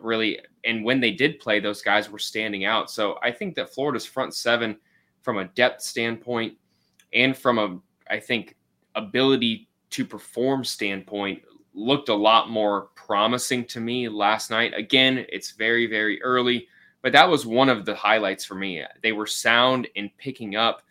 Really, 0.00 0.38
and 0.64 0.84
when 0.84 1.00
they 1.00 1.10
did 1.10 1.40
play, 1.40 1.58
those 1.58 1.82
guys 1.82 2.10
were 2.10 2.18
standing 2.18 2.64
out. 2.64 2.90
So 2.90 3.18
I 3.22 3.32
think 3.32 3.54
that 3.56 3.74
Florida's 3.74 4.06
front 4.06 4.34
seven, 4.34 4.76
from 5.22 5.38
a 5.38 5.46
depth 5.46 5.82
standpoint, 5.82 6.56
and 7.12 7.36
from 7.36 7.58
a 7.58 7.78
I 8.10 8.20
think 8.20 8.56
ability 8.94 9.68
to 9.90 10.04
perform 10.04 10.64
standpoint, 10.64 11.42
looked 11.74 12.10
a 12.10 12.14
lot 12.14 12.48
more 12.50 12.90
promising 12.94 13.64
to 13.66 13.80
me 13.80 14.08
last 14.08 14.50
night. 14.50 14.72
Again, 14.76 15.26
it's 15.28 15.52
very 15.52 15.86
very 15.86 16.22
early, 16.22 16.68
but 17.00 17.12
that 17.12 17.28
was 17.28 17.44
one 17.44 17.68
of 17.68 17.84
the 17.84 17.94
highlights 17.94 18.44
for 18.44 18.54
me. 18.54 18.84
They 19.02 19.12
were 19.12 19.26
sound 19.26 19.88
in 19.96 20.10
picking 20.16 20.54
up 20.54 20.82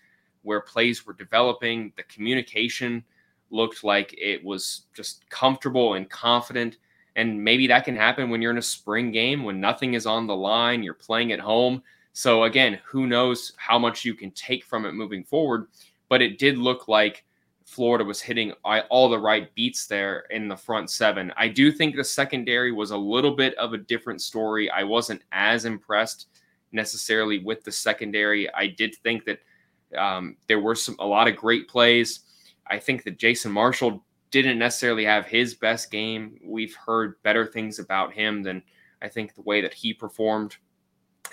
where 0.43 0.61
plays 0.61 1.05
were 1.05 1.13
developing. 1.13 1.93
The 1.95 2.03
communication 2.03 3.05
looked 3.51 3.83
like 3.83 4.13
it 4.17 4.43
was 4.43 4.83
just 4.93 5.29
comfortable 5.29 5.95
and 5.95 6.09
confident. 6.09 6.77
And 7.15 7.43
maybe 7.43 7.67
that 7.67 7.85
can 7.85 7.95
happen 7.95 8.29
when 8.29 8.41
you're 8.41 8.51
in 8.51 8.57
a 8.57 8.61
spring 8.61 9.11
game 9.11 9.43
when 9.43 9.59
nothing 9.59 9.93
is 9.95 10.05
on 10.05 10.27
the 10.27 10.35
line, 10.35 10.83
you're 10.83 10.93
playing 10.93 11.31
at 11.31 11.39
home. 11.39 11.83
So, 12.13 12.43
again, 12.43 12.79
who 12.85 13.07
knows 13.07 13.53
how 13.57 13.79
much 13.79 14.05
you 14.05 14.13
can 14.13 14.31
take 14.31 14.65
from 14.65 14.85
it 14.85 14.93
moving 14.93 15.23
forward. 15.23 15.67
But 16.09 16.21
it 16.21 16.39
did 16.39 16.57
look 16.57 16.87
like 16.87 17.25
Florida 17.65 18.03
was 18.03 18.19
hitting 18.19 18.51
all 18.63 19.09
the 19.09 19.17
right 19.17 19.53
beats 19.55 19.87
there 19.87 20.25
in 20.29 20.49
the 20.49 20.57
front 20.57 20.89
seven. 20.89 21.31
I 21.37 21.47
do 21.47 21.71
think 21.71 21.95
the 21.95 22.03
secondary 22.03 22.73
was 22.73 22.91
a 22.91 22.97
little 22.97 23.33
bit 23.33 23.55
of 23.55 23.71
a 23.71 23.77
different 23.77 24.21
story. 24.21 24.69
I 24.69 24.83
wasn't 24.83 25.21
as 25.31 25.63
impressed 25.63 26.27
necessarily 26.73 27.39
with 27.39 27.63
the 27.63 27.71
secondary. 27.71 28.53
I 28.53 28.67
did 28.67 28.95
think 29.03 29.23
that 29.25 29.39
um, 29.97 30.35
there 30.47 30.59
were 30.59 30.75
some 30.75 30.97
a 30.99 31.05
lot 31.05 31.29
of 31.29 31.37
great 31.37 31.69
plays. 31.69 32.21
I 32.71 32.79
think 32.79 33.03
that 33.03 33.19
Jason 33.19 33.51
Marshall 33.51 34.03
didn't 34.31 34.57
necessarily 34.57 35.03
have 35.03 35.25
his 35.25 35.53
best 35.53 35.91
game. 35.91 36.39
We've 36.43 36.73
heard 36.73 37.21
better 37.21 37.45
things 37.45 37.79
about 37.79 38.13
him 38.13 38.41
than 38.41 38.63
I 39.01 39.09
think 39.09 39.35
the 39.35 39.41
way 39.41 39.61
that 39.61 39.73
he 39.73 39.93
performed 39.93 40.55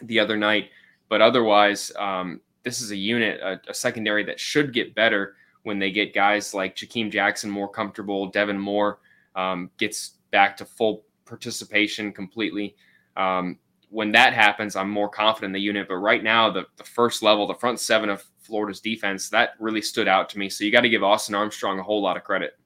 the 0.03 0.19
other 0.19 0.37
night. 0.37 0.71
But 1.09 1.23
otherwise, 1.23 1.93
um, 1.97 2.41
this 2.65 2.83
is 2.83 2.91
a 2.91 2.97
unit, 2.97 3.41
a, 3.41 3.61
a, 3.69 3.75
secondary 3.75 4.25
that 4.25 4.41
should 4.41 4.73
get 4.73 4.97
better 4.97 5.37
when 5.63 5.79
they 5.79 5.93
get 5.93 6.13
guys 6.13 6.53
like 6.55 6.77
Jakeem 6.77 7.11
Jackson 7.11 7.49
more 7.51 7.69
comfortable. 7.69 8.27
Devin 8.27 8.59
Moore 8.59 8.99
um, 9.37 9.71
gets 9.79 10.17
back 10.33 10.57
to 10.57 10.65
full 10.65 11.05
participation 11.25 12.13
completely. 12.13 12.75
Um, 13.17 13.59
when 13.91 14.13
that 14.13 14.35
happens, 14.35 14.77
I'm 14.77 14.91
more 14.91 15.09
confident 15.09 15.51
in 15.51 15.53
the 15.53 15.61
unit. 15.61 15.89
But 15.89 15.97
right 15.97 16.23
now, 16.23 16.51
the, 16.51 16.67
the 16.77 16.85
first 16.85 17.23
level, 17.23 17.47
the 17.47 17.55
front 17.55 17.81
seven 17.81 18.11
of 18.11 18.25
Florida's 18.49 18.81
defense, 18.81 19.29
that 19.29 19.51
really 19.61 19.83
stood 19.83 20.09
out 20.09 20.29
to 20.31 20.39
me. 20.39 20.49
So 20.49 20.65
you 20.65 20.73
got 20.73 20.81
to 20.81 20.89
give 20.89 21.05
Austin 21.05 21.35
Armstrong 21.35 21.79
a 21.79 21.83
whole 21.83 22.03
lot 22.03 22.17
of 22.17 22.25
credit. 22.25 22.59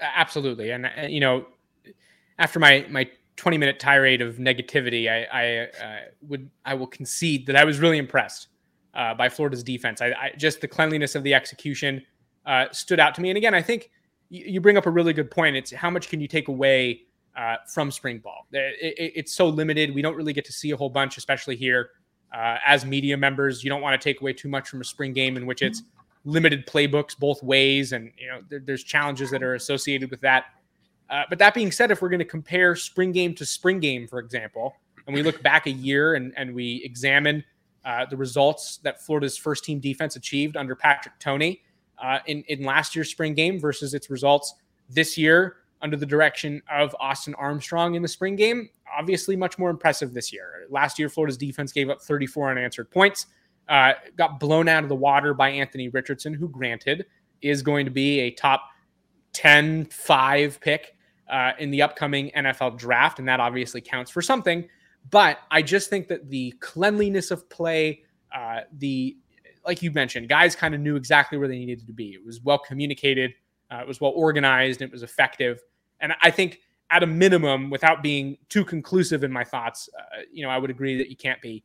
Absolutely, 0.00 0.70
and 0.70 0.86
uh, 0.86 1.02
you 1.02 1.20
know, 1.20 1.46
after 2.38 2.58
my 2.58 2.86
my 2.90 3.08
20 3.36 3.58
minute 3.58 3.78
tirade 3.78 4.20
of 4.20 4.36
negativity, 4.36 5.08
I, 5.08 5.24
I 5.32 5.84
uh, 5.84 5.98
would 6.22 6.50
I 6.64 6.74
will 6.74 6.88
concede 6.88 7.46
that 7.46 7.56
I 7.56 7.64
was 7.64 7.78
really 7.78 7.98
impressed 7.98 8.48
uh, 8.94 9.14
by 9.14 9.28
Florida's 9.28 9.62
defense. 9.62 10.00
I, 10.00 10.08
I, 10.08 10.32
just 10.36 10.60
the 10.60 10.68
cleanliness 10.68 11.14
of 11.14 11.22
the 11.22 11.34
execution 11.34 12.02
uh, 12.46 12.66
stood 12.72 12.98
out 12.98 13.14
to 13.14 13.20
me. 13.20 13.30
And 13.30 13.36
again, 13.36 13.54
I 13.54 13.62
think 13.62 13.90
you, 14.28 14.60
bring 14.60 14.76
up 14.76 14.86
a 14.86 14.90
really 14.90 15.12
good 15.12 15.30
point. 15.30 15.56
It's 15.56 15.72
how 15.72 15.90
much 15.90 16.08
can 16.08 16.20
you 16.20 16.28
take 16.28 16.48
away 16.48 17.02
uh, 17.36 17.56
from 17.72 17.90
spring 17.90 18.18
ball? 18.18 18.46
It, 18.52 18.76
it, 18.80 19.12
it's 19.16 19.34
so 19.34 19.48
limited. 19.48 19.94
We 19.94 20.02
don't 20.02 20.16
really 20.16 20.32
get 20.32 20.44
to 20.46 20.52
see 20.52 20.70
a 20.70 20.76
whole 20.76 20.90
bunch, 20.90 21.16
especially 21.16 21.56
here 21.56 21.90
uh, 22.32 22.58
as 22.66 22.84
media 22.84 23.16
members. 23.16 23.64
You 23.64 23.70
don't 23.70 23.82
want 23.82 24.00
to 24.00 24.04
take 24.04 24.20
away 24.20 24.32
too 24.32 24.48
much 24.48 24.68
from 24.68 24.80
a 24.80 24.84
spring 24.84 25.12
game 25.12 25.36
in 25.36 25.46
which 25.46 25.62
it's 25.62 25.82
limited 26.24 26.66
playbooks 26.66 27.18
both 27.18 27.42
ways, 27.42 27.92
and 27.92 28.12
you 28.18 28.28
know 28.28 28.40
there, 28.48 28.60
there's 28.60 28.84
challenges 28.84 29.30
that 29.30 29.42
are 29.42 29.54
associated 29.54 30.10
with 30.10 30.20
that. 30.20 30.46
Uh, 31.08 31.24
but 31.28 31.38
that 31.38 31.54
being 31.54 31.72
said, 31.72 31.90
if 31.90 32.00
we're 32.00 32.08
going 32.08 32.20
to 32.20 32.24
compare 32.24 32.76
spring 32.76 33.10
game 33.10 33.34
to 33.34 33.44
spring 33.44 33.80
game, 33.80 34.06
for 34.06 34.20
example, 34.20 34.76
and 35.06 35.14
we 35.14 35.22
look 35.22 35.42
back 35.42 35.66
a 35.66 35.70
year 35.70 36.14
and, 36.14 36.32
and 36.36 36.54
we 36.54 36.80
examine 36.84 37.42
uh, 37.84 38.06
the 38.06 38.16
results 38.16 38.78
that 38.84 39.02
Florida's 39.02 39.36
first 39.36 39.64
team 39.64 39.80
defense 39.80 40.14
achieved 40.14 40.56
under 40.56 40.76
Patrick 40.76 41.18
Toney 41.18 41.62
uh, 42.00 42.18
in, 42.26 42.44
in 42.48 42.62
last 42.62 42.94
year's 42.94 43.10
spring 43.10 43.34
game 43.34 43.58
versus 43.58 43.92
its 43.92 44.08
results 44.08 44.54
this 44.88 45.18
year 45.18 45.56
under 45.82 45.96
the 45.96 46.06
direction 46.06 46.62
of 46.70 46.94
Austin 47.00 47.34
Armstrong 47.34 47.94
in 47.94 48.02
the 48.02 48.08
spring 48.08 48.36
game, 48.36 48.68
obviously 48.96 49.36
much 49.36 49.58
more 49.58 49.70
impressive 49.70 50.12
this 50.12 50.32
year. 50.32 50.66
Last 50.70 50.98
year, 50.98 51.08
Florida's 51.08 51.36
defense 51.36 51.72
gave 51.72 51.90
up 51.90 52.00
34 52.00 52.50
unanswered 52.50 52.90
points, 52.90 53.26
uh, 53.68 53.92
got 54.16 54.40
blown 54.40 54.68
out 54.68 54.82
of 54.82 54.88
the 54.88 54.96
water 54.96 55.34
by 55.34 55.50
Anthony 55.50 55.88
Richardson, 55.88 56.34
who, 56.34 56.48
granted, 56.48 57.06
is 57.42 57.62
going 57.62 57.84
to 57.86 57.90
be 57.90 58.20
a 58.20 58.30
top 58.30 58.62
10 59.32 59.86
5 59.86 60.60
pick 60.60 60.96
uh, 61.30 61.52
in 61.58 61.70
the 61.70 61.82
upcoming 61.82 62.30
NFL 62.36 62.78
draft. 62.78 63.18
And 63.18 63.28
that 63.28 63.40
obviously 63.40 63.80
counts 63.80 64.10
for 64.10 64.22
something. 64.22 64.68
But 65.10 65.38
I 65.50 65.62
just 65.62 65.88
think 65.88 66.08
that 66.08 66.28
the 66.28 66.52
cleanliness 66.60 67.30
of 67.30 67.48
play, 67.48 68.02
uh, 68.34 68.60
the 68.78 69.16
like 69.66 69.82
you 69.82 69.90
mentioned, 69.90 70.28
guys 70.28 70.56
kind 70.56 70.74
of 70.74 70.80
knew 70.80 70.96
exactly 70.96 71.38
where 71.38 71.48
they 71.48 71.58
needed 71.58 71.86
to 71.86 71.92
be. 71.92 72.10
It 72.10 72.24
was 72.24 72.40
well 72.40 72.58
communicated, 72.58 73.34
uh, 73.70 73.78
it 73.78 73.88
was 73.88 74.00
well 74.00 74.12
organized, 74.14 74.82
it 74.82 74.90
was 74.90 75.02
effective. 75.02 75.60
And 76.00 76.14
I 76.22 76.30
think 76.30 76.60
at 76.90 77.02
a 77.02 77.06
minimum, 77.06 77.70
without 77.70 78.02
being 78.02 78.36
too 78.48 78.64
conclusive 78.64 79.22
in 79.22 79.32
my 79.32 79.44
thoughts, 79.44 79.88
uh, 79.98 80.22
you 80.32 80.42
know, 80.42 80.50
I 80.50 80.58
would 80.58 80.70
agree 80.70 80.96
that 80.98 81.08
you 81.08 81.16
can't 81.16 81.40
be. 81.40 81.62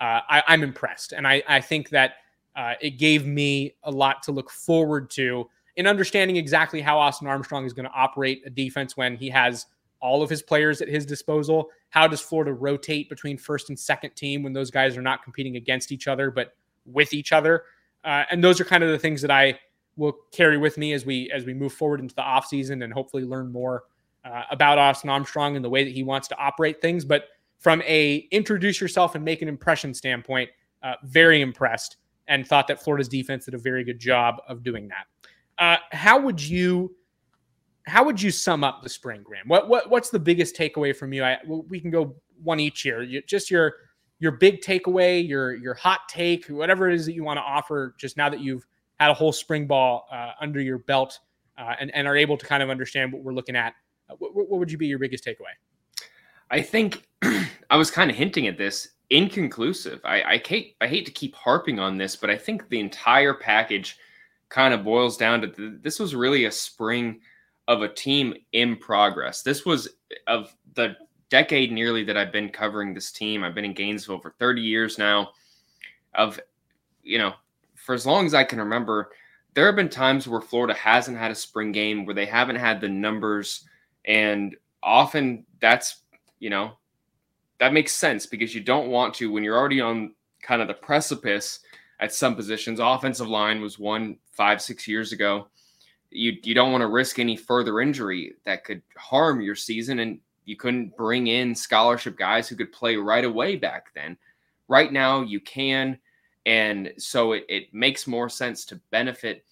Uh, 0.00 0.20
I, 0.28 0.38
am 0.38 0.44
I'm 0.46 0.62
impressed, 0.62 1.12
and 1.12 1.26
I, 1.26 1.42
I 1.48 1.60
think 1.60 1.88
that 1.90 2.14
uh, 2.54 2.74
it 2.80 2.98
gave 2.98 3.26
me 3.26 3.74
a 3.84 3.90
lot 3.90 4.22
to 4.24 4.32
look 4.32 4.50
forward 4.50 5.10
to 5.10 5.48
in 5.76 5.86
understanding 5.86 6.36
exactly 6.36 6.80
how 6.80 6.98
Austin 6.98 7.28
Armstrong 7.28 7.64
is 7.64 7.72
going 7.72 7.86
to 7.86 7.94
operate 7.94 8.42
a 8.44 8.50
defense 8.50 8.96
when 8.96 9.16
he 9.16 9.30
has 9.30 9.66
all 10.00 10.22
of 10.22 10.30
his 10.30 10.42
players 10.42 10.80
at 10.80 10.88
his 10.88 11.06
disposal. 11.06 11.70
How 11.90 12.06
does 12.06 12.20
Florida 12.20 12.52
rotate 12.52 13.08
between 13.08 13.38
first 13.38 13.68
and 13.68 13.78
second 13.78 14.14
team 14.14 14.42
when 14.42 14.52
those 14.52 14.70
guys 14.70 14.96
are 14.96 15.02
not 15.02 15.22
competing 15.22 15.56
against 15.56 15.92
each 15.92 16.08
other 16.08 16.30
but 16.30 16.54
with 16.84 17.12
each 17.12 17.32
other? 17.32 17.64
Uh, 18.04 18.24
and 18.30 18.42
those 18.42 18.60
are 18.60 18.64
kind 18.64 18.82
of 18.82 18.90
the 18.90 18.98
things 18.98 19.22
that 19.22 19.30
I 19.30 19.58
will 19.96 20.16
carry 20.32 20.58
with 20.58 20.78
me 20.78 20.92
as 20.92 21.04
we 21.04 21.30
as 21.32 21.44
we 21.44 21.54
move 21.54 21.72
forward 21.72 22.00
into 22.00 22.14
the 22.14 22.22
offseason 22.22 22.84
and 22.84 22.92
hopefully 22.92 23.24
learn 23.24 23.50
more 23.50 23.84
uh, 24.24 24.42
about 24.50 24.78
Austin 24.78 25.10
Armstrong 25.10 25.56
and 25.56 25.64
the 25.64 25.70
way 25.70 25.84
that 25.84 25.92
he 25.92 26.02
wants 26.02 26.28
to 26.28 26.38
operate 26.38 26.80
things. 26.80 27.04
But 27.04 27.24
from 27.58 27.82
a 27.82 28.28
introduce 28.30 28.80
yourself 28.80 29.14
and 29.14 29.24
make 29.24 29.42
an 29.42 29.48
impression 29.48 29.94
standpoint, 29.94 30.50
uh, 30.82 30.94
very 31.04 31.40
impressed 31.40 31.96
and 32.28 32.46
thought 32.46 32.68
that 32.68 32.82
Florida's 32.82 33.08
defense 33.08 33.46
did 33.46 33.54
a 33.54 33.58
very 33.58 33.84
good 33.84 33.98
job 33.98 34.36
of 34.48 34.62
doing 34.62 34.88
that. 34.88 35.06
Uh, 35.58 35.76
how 35.90 36.20
would 36.20 36.40
you 36.40 36.94
how 37.86 38.04
would 38.04 38.20
you 38.20 38.30
sum 38.30 38.62
up 38.62 38.82
the 38.82 38.88
spring, 38.88 39.22
Graham? 39.22 39.48
What 39.48 39.68
what 39.68 39.90
what's 39.90 40.10
the 40.10 40.18
biggest 40.18 40.56
takeaway 40.56 40.94
from 40.94 41.12
you? 41.12 41.24
I, 41.24 41.38
we 41.46 41.80
can 41.80 41.90
go 41.90 42.14
one 42.42 42.60
each 42.60 42.82
here. 42.82 43.02
You, 43.02 43.22
just 43.22 43.50
your 43.50 43.74
your 44.20 44.32
big 44.32 44.60
takeaway, 44.60 45.26
your 45.26 45.54
your 45.54 45.74
hot 45.74 46.00
take, 46.08 46.46
whatever 46.46 46.88
it 46.88 46.94
is 46.94 47.06
that 47.06 47.14
you 47.14 47.24
want 47.24 47.38
to 47.38 47.42
offer. 47.42 47.94
Just 47.98 48.16
now 48.16 48.28
that 48.28 48.40
you've 48.40 48.66
had 49.00 49.10
a 49.10 49.14
whole 49.14 49.32
spring 49.32 49.66
ball 49.66 50.06
uh, 50.12 50.32
under 50.40 50.60
your 50.60 50.78
belt 50.78 51.18
uh, 51.56 51.74
and, 51.80 51.94
and 51.94 52.06
are 52.06 52.16
able 52.16 52.36
to 52.36 52.46
kind 52.46 52.62
of 52.62 52.70
understand 52.70 53.12
what 53.12 53.22
we're 53.22 53.32
looking 53.34 53.56
at, 53.56 53.74
what, 54.18 54.34
what 54.34 54.58
would 54.58 54.70
you 54.70 54.78
be 54.78 54.86
your 54.86 54.98
biggest 54.98 55.24
takeaway? 55.24 55.54
I 56.50 56.62
think 56.62 57.06
I 57.70 57.76
was 57.76 57.90
kind 57.90 58.10
of 58.10 58.16
hinting 58.16 58.46
at 58.46 58.58
this. 58.58 58.88
Inconclusive. 59.10 60.00
I, 60.04 60.22
I 60.22 60.42
hate 60.44 60.76
I 60.82 60.86
hate 60.86 61.06
to 61.06 61.12
keep 61.12 61.34
harping 61.34 61.78
on 61.78 61.96
this, 61.96 62.14
but 62.14 62.28
I 62.28 62.36
think 62.36 62.68
the 62.68 62.80
entire 62.80 63.32
package 63.32 63.98
kind 64.50 64.74
of 64.74 64.84
boils 64.84 65.16
down 65.16 65.40
to 65.40 65.48
th- 65.48 65.72
this 65.82 65.98
was 65.98 66.14
really 66.14 66.44
a 66.44 66.52
spring 66.52 67.20
of 67.68 67.82
a 67.82 67.88
team 67.88 68.34
in 68.52 68.76
progress. 68.76 69.42
This 69.42 69.64
was 69.64 69.88
uh, 70.28 70.32
of 70.32 70.54
the 70.74 70.96
decade 71.30 71.72
nearly 71.72 72.04
that 72.04 72.16
I've 72.16 72.32
been 72.32 72.48
covering 72.48 72.94
this 72.94 73.12
team. 73.12 73.44
I've 73.44 73.54
been 73.54 73.64
in 73.64 73.74
Gainesville 73.74 74.20
for 74.20 74.34
30 74.38 74.62
years 74.62 74.98
now. 74.98 75.30
Of 76.14 76.40
you 77.02 77.18
know, 77.18 77.34
for 77.74 77.94
as 77.94 78.04
long 78.04 78.26
as 78.26 78.34
I 78.34 78.44
can 78.44 78.58
remember, 78.58 79.10
there 79.54 79.66
have 79.66 79.76
been 79.76 79.88
times 79.88 80.28
where 80.28 80.40
Florida 80.40 80.74
hasn't 80.74 81.16
had 81.16 81.30
a 81.30 81.34
spring 81.34 81.72
game 81.72 82.04
where 82.04 82.14
they 82.14 82.26
haven't 82.26 82.56
had 82.56 82.80
the 82.80 82.88
numbers, 82.88 83.66
and 84.08 84.56
often 84.82 85.44
that's 85.60 86.02
you 86.40 86.50
know 86.50 86.72
that 87.60 87.72
makes 87.72 87.92
sense 87.92 88.26
because 88.26 88.54
you 88.54 88.60
don't 88.60 88.88
want 88.88 89.14
to 89.14 89.30
when 89.30 89.44
you're 89.44 89.58
already 89.58 89.80
on 89.80 90.14
kind 90.42 90.60
of 90.62 90.68
the 90.68 90.74
precipice 90.74 91.60
at 92.00 92.12
some 92.12 92.34
positions. 92.34 92.80
Offensive 92.80 93.28
line 93.28 93.60
was 93.60 93.78
one 93.78 94.16
five 94.32 94.60
six 94.60 94.88
years 94.88 95.12
ago. 95.12 95.46
You 96.10 96.32
you 96.42 96.54
don't 96.54 96.72
want 96.72 96.82
to 96.82 96.88
risk 96.88 97.18
any 97.18 97.36
further 97.36 97.80
injury 97.80 98.34
that 98.44 98.64
could 98.64 98.82
harm 98.96 99.40
your 99.40 99.54
season, 99.54 100.00
and 100.00 100.18
you 100.44 100.56
couldn't 100.56 100.96
bring 100.96 101.28
in 101.28 101.54
scholarship 101.54 102.16
guys 102.16 102.48
who 102.48 102.56
could 102.56 102.72
play 102.72 102.96
right 102.96 103.24
away 103.24 103.56
back 103.56 103.94
then. 103.94 104.16
Right 104.68 104.92
now, 104.92 105.20
you 105.20 105.40
can 105.40 105.98
and 106.48 106.94
so 106.96 107.32
it, 107.32 107.44
it 107.50 107.74
makes 107.74 108.06
more 108.06 108.30
sense 108.30 108.64
to 108.64 108.80
benefit 108.90 109.44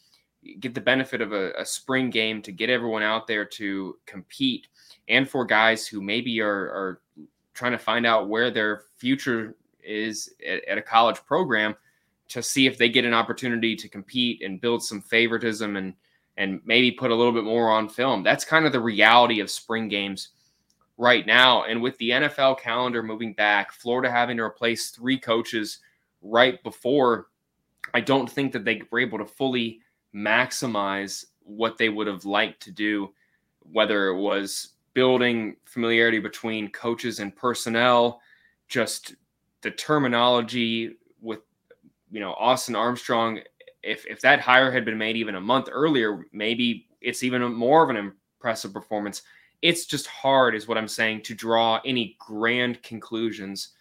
get 0.54 0.74
the 0.74 0.80
benefit 0.80 1.20
of 1.20 1.32
a, 1.32 1.52
a 1.52 1.64
spring 1.64 2.10
game 2.10 2.42
to 2.42 2.52
get 2.52 2.70
everyone 2.70 3.02
out 3.02 3.26
there 3.26 3.44
to 3.44 3.96
compete, 4.06 4.68
and 5.08 5.28
for 5.28 5.44
guys 5.44 5.86
who 5.86 6.00
maybe 6.00 6.40
are, 6.40 6.48
are 6.48 7.00
trying 7.54 7.72
to 7.72 7.78
find 7.78 8.06
out 8.06 8.28
where 8.28 8.50
their 8.50 8.82
future 8.96 9.56
is 9.82 10.30
at, 10.46 10.64
at, 10.64 10.78
a 10.78 10.82
college 10.82 11.18
program 11.26 11.74
to 12.28 12.42
see 12.42 12.66
if 12.66 12.76
they 12.76 12.88
get 12.88 13.04
an 13.04 13.14
opportunity 13.14 13.76
to 13.76 13.88
compete 13.88 14.42
and 14.42 14.60
build 14.60 14.82
some 14.82 15.00
favoritism 15.00 15.76
and 15.76 15.94
and 16.36 16.60
maybe 16.64 16.90
put 16.90 17.10
a 17.10 17.14
little 17.14 17.32
bit 17.32 17.44
more 17.44 17.70
on 17.70 17.88
film. 17.88 18.22
That's 18.22 18.44
kind 18.44 18.66
of 18.66 18.72
the 18.72 18.80
reality 18.80 19.40
of 19.40 19.50
spring 19.50 19.88
games 19.88 20.30
right 20.98 21.26
now. 21.26 21.64
And 21.64 21.80
with 21.80 21.96
the 21.98 22.10
NFL 22.10 22.60
calendar 22.60 23.02
moving 23.02 23.32
back, 23.32 23.72
Florida 23.72 24.10
having 24.10 24.36
to 24.36 24.42
replace 24.42 24.90
three 24.90 25.18
coaches 25.18 25.78
right 26.20 26.62
before, 26.62 27.28
I 27.94 28.00
don't 28.00 28.30
think 28.30 28.52
that 28.52 28.64
they 28.64 28.82
were 28.90 29.00
able 29.00 29.18
to 29.18 29.24
fully 29.24 29.80
maximize 30.16 31.26
what 31.42 31.76
they 31.76 31.88
would 31.88 32.06
have 32.06 32.24
liked 32.24 32.62
to 32.62 32.70
do, 32.70 33.12
whether 33.60 34.08
it 34.08 34.18
was 34.18 34.70
building 34.94 35.56
familiarity 35.66 36.18
between 36.18 36.70
coaches 36.70 37.20
and 37.20 37.36
personnel, 37.36 38.20
just 38.66 39.14
the 39.60 39.70
terminology 39.70 40.96
with 41.20 41.40
you 42.10 42.20
know 42.20 42.32
Austin 42.32 42.74
Armstrong. 42.74 43.40
If 43.82 44.06
if 44.06 44.20
that 44.22 44.40
hire 44.40 44.72
had 44.72 44.84
been 44.84 44.98
made 44.98 45.16
even 45.16 45.34
a 45.34 45.40
month 45.40 45.68
earlier, 45.70 46.24
maybe 46.32 46.88
it's 47.00 47.22
even 47.22 47.52
more 47.52 47.84
of 47.84 47.90
an 47.90 47.96
impressive 47.96 48.72
performance. 48.72 49.22
It's 49.62 49.86
just 49.86 50.06
hard, 50.06 50.54
is 50.54 50.66
what 50.66 50.78
I'm 50.78 50.88
saying, 50.88 51.22
to 51.22 51.34
draw 51.34 51.80
any 51.84 52.16
grand 52.18 52.82
conclusions 52.82 53.75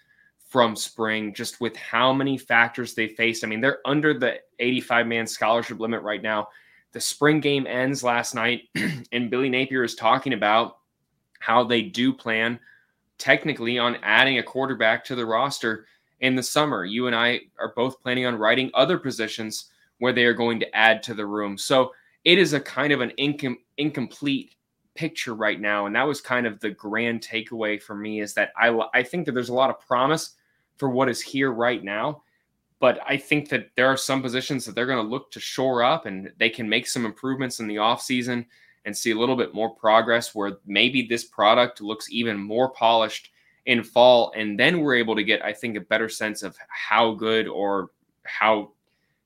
from 0.56 0.74
spring, 0.74 1.34
just 1.34 1.60
with 1.60 1.76
how 1.76 2.14
many 2.14 2.38
factors 2.38 2.94
they 2.94 3.10
faced. 3.10 3.44
I 3.44 3.48
mean, 3.48 3.60
they're 3.60 3.82
under 3.84 4.18
the 4.18 4.36
85 4.60 5.06
man 5.06 5.28
scholarship 5.28 5.82
limit 5.82 6.02
right 6.02 6.22
now. 6.22 6.48
The 6.94 7.02
spring 7.02 7.42
game 7.42 7.68
ends 7.68 8.06
last 8.06 8.34
night, 8.34 8.70
and 9.12 9.30
Billy 9.30 9.50
Napier 9.50 9.84
is 9.84 9.96
talking 9.96 10.32
about 10.32 10.78
how 11.40 11.66
they 11.66 11.82
do 11.82 12.14
plan 12.14 12.58
technically 13.18 13.78
on 13.78 13.98
adding 14.02 14.38
a 14.38 14.44
quarterback 14.44 15.04
to 15.04 15.16
the 15.16 15.26
roster 15.26 15.88
in 16.22 16.38
the 16.38 16.44
summer. 16.44 16.86
You 16.86 17.08
and 17.08 17.16
I 17.18 17.42
are 17.60 17.74
both 17.76 18.02
planning 18.02 18.26
on 18.26 18.38
writing 18.38 18.72
other 18.76 18.98
positions 18.98 19.72
where 19.98 20.14
they 20.14 20.24
are 20.24 20.34
going 20.34 20.62
to 20.62 20.74
add 20.74 21.04
to 21.04 21.14
the 21.14 21.26
room. 21.26 21.58
So 21.58 21.92
it 22.24 22.38
is 22.38 22.54
a 22.54 22.62
kind 22.62 22.94
of 22.94 23.02
an 23.02 23.12
incom- 23.20 23.58
incomplete 23.78 24.56
picture 24.96 25.36
right 25.36 25.60
now. 25.60 25.86
And 25.86 25.94
that 25.98 26.08
was 26.08 26.22
kind 26.22 26.48
of 26.48 26.62
the 26.62 26.70
grand 26.70 27.20
takeaway 27.20 27.82
for 27.82 27.94
me 27.94 28.22
is 28.22 28.34
that 28.36 28.54
I, 28.58 28.70
I 28.94 29.04
think 29.04 29.26
that 29.26 29.34
there's 29.34 29.50
a 29.50 29.54
lot 29.54 29.70
of 29.70 29.82
promise 29.82 30.35
for 30.78 30.90
what 30.90 31.10
is 31.10 31.22
here 31.22 31.52
right 31.52 31.84
now. 31.84 32.24
But 32.80 33.00
I 33.08 33.18
think 33.18 33.50
that 33.50 33.70
there 33.76 33.88
are 33.88 33.98
some 33.98 34.22
positions 34.22 34.66
that 34.66 34.76
they're 34.76 34.86
going 34.86 35.04
to 35.04 35.10
look 35.10 35.32
to 35.32 35.40
shore 35.40 35.84
up 35.84 36.06
and 36.06 36.32
they 36.38 36.50
can 36.50 36.68
make 36.68 36.88
some 36.88 37.06
improvements 37.06 37.60
in 37.60 37.68
the 37.68 37.78
offseason 37.78 38.46
and 38.86 38.96
see 38.96 39.12
a 39.12 39.18
little 39.18 39.36
bit 39.36 39.54
more 39.54 39.70
progress 39.70 40.36
where 40.36 40.58
maybe 40.66 41.08
this 41.08 41.24
product 41.24 41.82
looks 41.82 42.12
even 42.12 42.38
more 42.38 42.70
polished 42.70 43.32
in 43.66 43.84
fall. 43.84 44.32
And 44.36 44.60
then 44.60 44.82
we're 44.82 44.96
able 44.96 45.16
to 45.16 45.24
get, 45.24 45.44
I 45.44 45.54
think, 45.54 45.78
a 45.78 45.82
better 45.82 46.10
sense 46.10 46.44
of 46.44 46.56
how 46.70 47.14
good 47.14 47.48
or 47.48 47.90
how 48.24 48.72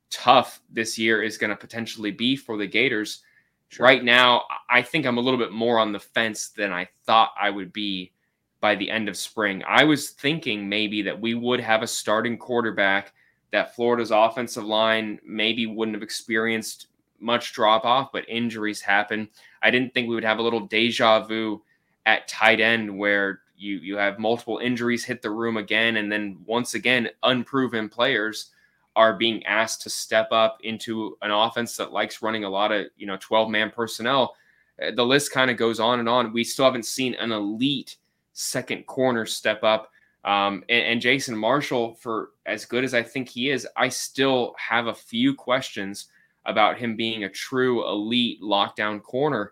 tough 0.09 0.61
this 0.69 0.97
year 0.97 1.21
is 1.21 1.37
going 1.37 1.49
to 1.49 1.55
potentially 1.55 2.11
be 2.11 2.35
for 2.35 2.57
the 2.57 2.67
Gators. 2.67 3.23
Sure. 3.69 3.85
Right 3.85 4.03
now, 4.03 4.43
I 4.69 4.81
think 4.81 5.05
I'm 5.05 5.17
a 5.17 5.21
little 5.21 5.39
bit 5.39 5.51
more 5.51 5.79
on 5.79 5.91
the 5.91 5.99
fence 5.99 6.49
than 6.49 6.71
I 6.71 6.87
thought 7.05 7.33
I 7.39 7.49
would 7.49 7.73
be 7.73 8.11
by 8.61 8.75
the 8.75 8.89
end 8.89 9.07
of 9.07 9.17
spring. 9.17 9.63
I 9.67 9.83
was 9.83 10.09
thinking 10.09 10.67
maybe 10.67 11.01
that 11.03 11.19
we 11.19 11.33
would 11.33 11.59
have 11.59 11.81
a 11.81 11.87
starting 11.87 12.37
quarterback 12.37 13.13
that 13.51 13.75
Florida's 13.75 14.11
offensive 14.11 14.63
line 14.63 15.19
maybe 15.25 15.65
wouldn't 15.65 15.95
have 15.95 16.03
experienced 16.03 16.87
much 17.19 17.53
drop 17.53 17.85
off, 17.85 18.11
but 18.11 18.27
injuries 18.29 18.81
happen. 18.81 19.27
I 19.61 19.71
didn't 19.71 19.93
think 19.93 20.07
we 20.07 20.15
would 20.15 20.23
have 20.23 20.39
a 20.39 20.43
little 20.43 20.67
deja 20.67 21.25
vu 21.25 21.61
at 22.05 22.27
tight 22.27 22.59
end 22.59 22.97
where 22.97 23.41
you 23.57 23.77
you 23.77 23.97
have 23.97 24.19
multiple 24.19 24.59
injuries 24.59 25.03
hit 25.03 25.21
the 25.21 25.29
room 25.29 25.57
again, 25.57 25.97
and 25.97 26.11
then 26.11 26.37
once 26.45 26.73
again 26.73 27.09
unproven 27.23 27.89
players 27.89 28.51
are 28.95 29.13
being 29.13 29.45
asked 29.45 29.81
to 29.81 29.89
step 29.89 30.29
up 30.31 30.59
into 30.63 31.17
an 31.21 31.31
offense 31.31 31.77
that 31.77 31.91
likes 31.91 32.21
running 32.21 32.43
a 32.43 32.49
lot 32.49 32.71
of 32.71 32.87
you 32.97 33.05
know 33.05 33.17
12 33.19 33.49
man 33.49 33.69
personnel. 33.69 34.35
Uh, 34.81 34.91
the 34.91 35.05
list 35.05 35.31
kind 35.31 35.51
of 35.51 35.57
goes 35.57 35.79
on 35.79 35.99
and 35.99 36.09
on. 36.09 36.33
We 36.33 36.43
still 36.43 36.65
haven't 36.65 36.85
seen 36.85 37.13
an 37.15 37.31
elite 37.31 37.97
second 38.39 38.85
corner 38.85 39.25
step 39.25 39.63
up. 39.63 39.91
Um, 40.23 40.63
and, 40.69 40.85
and 40.85 41.01
Jason 41.01 41.37
Marshall, 41.37 41.95
for 41.95 42.31
as 42.45 42.65
good 42.65 42.83
as 42.83 42.93
I 42.93 43.03
think 43.03 43.29
he 43.29 43.49
is, 43.49 43.67
I 43.75 43.89
still 43.89 44.55
have 44.57 44.87
a 44.87 44.93
few 44.93 45.33
questions 45.33 46.07
about 46.45 46.77
him 46.77 46.95
being 46.95 47.23
a 47.23 47.29
true 47.29 47.87
elite 47.87 48.41
lockdown 48.41 49.01
corner 49.01 49.51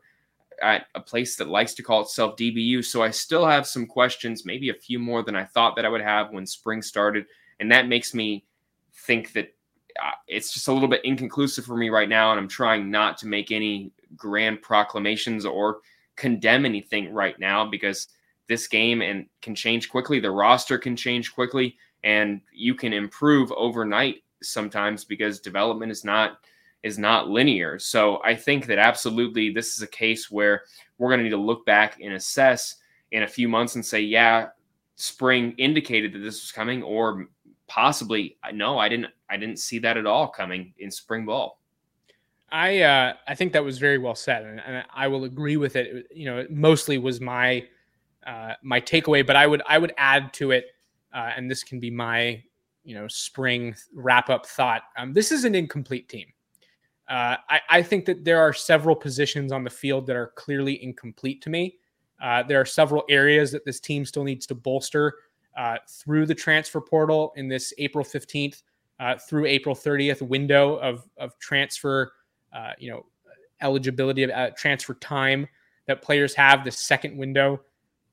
at 0.62 0.88
a 0.96 1.02
place 1.02 1.36
that 1.36 1.50
likes 1.50 1.74
to 1.76 1.84
call 1.84 2.02
itself 2.02 2.36
DBU. 2.38 2.84
So 2.84 3.04
I 3.04 3.12
still 3.12 3.46
have 3.46 3.68
some 3.68 3.86
questions, 3.86 4.46
maybe 4.46 4.70
a 4.70 4.74
few 4.74 5.00
more 5.00 5.22
than 5.22 5.36
I 5.36 5.44
thought 5.44 5.76
that 5.76 5.86
I 5.86 5.90
would 5.90 6.02
have 6.02 6.32
when 6.32 6.46
spring 6.46 6.82
started. 6.82 7.26
And 7.60 7.72
that 7.72 7.88
makes 7.88 8.14
me 8.14 8.46
think 9.06 9.34
that 9.34 9.54
uh, 10.02 10.12
it's 10.28 10.54
just 10.54 10.68
a 10.68 10.72
little 10.72 10.88
bit 10.88 11.04
inconclusive 11.04 11.66
for 11.66 11.76
me 11.76 11.90
right 11.90 12.10
now. 12.10 12.32
And 12.32 12.40
I'm 12.40 12.48
trying 12.48 12.90
not 12.90 13.18
to 13.20 13.28
make 13.28 13.52
any 13.52 13.92
grand 14.16 14.62
proclamations 14.62 15.46
or 15.46 15.80
condemn 16.16 16.66
anything 16.66 17.14
right 17.14 17.38
now 17.40 17.70
because 17.70 18.08
this 18.48 18.68
game 18.68 19.02
and 19.02 19.28
can 19.42 19.56
change 19.56 19.90
quickly. 19.90 20.20
The 20.20 20.32
roster 20.32 20.78
can 20.78 20.96
change 20.96 21.34
quickly 21.34 21.78
and 22.04 22.42
you 22.54 22.76
can 22.76 22.94
improve 22.94 23.52
overnight 23.52 24.24
sometimes 24.42 25.04
because 25.04 25.40
development 25.40 25.92
is 25.92 26.04
not– 26.04 26.40
is 26.84 27.00
not 27.00 27.28
linear. 27.28 27.80
So 27.80 28.22
I 28.24 28.36
think 28.36 28.68
that 28.68 28.78
absolutely 28.78 29.50
this 29.50 29.76
is 29.76 29.82
a 29.82 29.88
case 29.88 30.30
where 30.30 30.64
we're 30.98 31.10
going 31.10 31.20
to 31.20 31.24
need 31.24 31.32
to 31.32 31.38
look 31.38 31.66
back 31.66 32.00
and 32.02 32.14
assess 32.14 32.76
in 33.12 33.24
a 33.24 33.28
few 33.28 33.50
months 33.50 33.76
and 33.76 33.86
say, 33.86 34.02
yeah, 34.02 34.50
spring 34.96 35.54
indicated 35.58 36.14
that 36.14 36.20
this 36.20 36.42
was 36.42 36.52
coming, 36.52 36.84
or 36.84 37.28
possibly 37.68 38.38
no, 38.54 38.78
I 38.78 38.90
didn't. 38.90 39.08
I 39.30 39.38
didn't 39.38 39.60
see 39.60 39.80
that 39.80 39.98
at 39.98 40.06
all 40.06 40.28
coming 40.28 40.74
in 40.78 40.92
spring 40.92 41.26
ball. 41.26 41.60
I 42.52 42.82
uh, 42.82 43.14
I 43.28 43.36
think 43.36 43.54
that 43.54 43.64
was 43.64 43.80
very 43.80 43.98
well 43.98 44.16
said, 44.16 44.44
and, 44.46 44.62
and 44.62 44.86
I 44.94 45.08
will 45.08 45.24
agree 45.24 45.58
with 45.58 45.76
it. 45.76 46.08
You 46.14 46.26
know, 46.26 46.38
it 46.38 46.52
mostly 46.52 47.00
was 47.00 47.20
my 47.20 47.66
uh, 48.28 48.54
my 48.62 48.82
takeaway, 48.82 49.26
but 49.26 49.36
I 49.36 49.48
would 49.48 49.62
I 49.68 49.78
would 49.78 49.94
add 49.98 50.34
to 50.34 50.52
it, 50.52 50.66
uh, 51.14 51.32
and 51.36 51.50
this 51.50 51.64
can 51.64 51.80
be 51.80 51.90
my 51.90 52.44
you 52.84 52.94
know 52.94 53.08
spring 53.08 53.74
wrap 53.94 54.30
up 54.30 54.46
thought. 54.46 54.84
Um, 54.98 55.14
this 55.14 55.32
is 55.32 55.46
an 55.46 55.56
incomplete 55.56 56.10
team. 56.10 56.28
Uh, 57.10 57.38
I, 57.50 57.62
I, 57.70 57.82
think 57.84 58.04
that 58.04 58.26
there 58.26 58.42
are 58.42 58.52
several 58.52 58.94
positions 58.94 59.54
on 59.54 59.64
the 59.64 59.70
field 59.70 60.06
that 60.08 60.18
are 60.18 60.34
clearly 60.36 60.84
incomplete 60.84 61.42
to 61.44 61.50
me. 61.50 61.78
Uh, 62.22 62.44
there 62.44 62.60
are 62.60 62.66
several 62.66 63.06
areas 63.08 63.50
that 63.54 63.64
this 63.64 63.80
team 63.80 64.04
still 64.04 64.26
needs 64.26 64.46
to 64.48 64.54
bolster 64.54 65.14
uh, 65.58 65.78
through 65.88 66.26
the 66.26 66.36
transfer 66.36 66.82
portal 66.82 67.32
in 67.38 67.48
this 67.48 67.74
April 67.78 68.04
15th 68.04 68.62
uh, 69.00 69.16
through 69.30 69.46
April 69.46 69.74
30th 69.74 70.22
window 70.22 70.76
of, 70.80 71.08
of 71.18 71.40
transfer, 71.40 72.12
you 72.78 72.92
know, 72.92 73.06
eligibility 73.62 74.30
of 74.30 74.56
transfer 74.56 74.96
time 74.96 75.48
that 75.86 76.02
players 76.02 76.36
have. 76.36 76.66
The 76.66 76.72
second 76.72 77.16
window, 77.16 77.62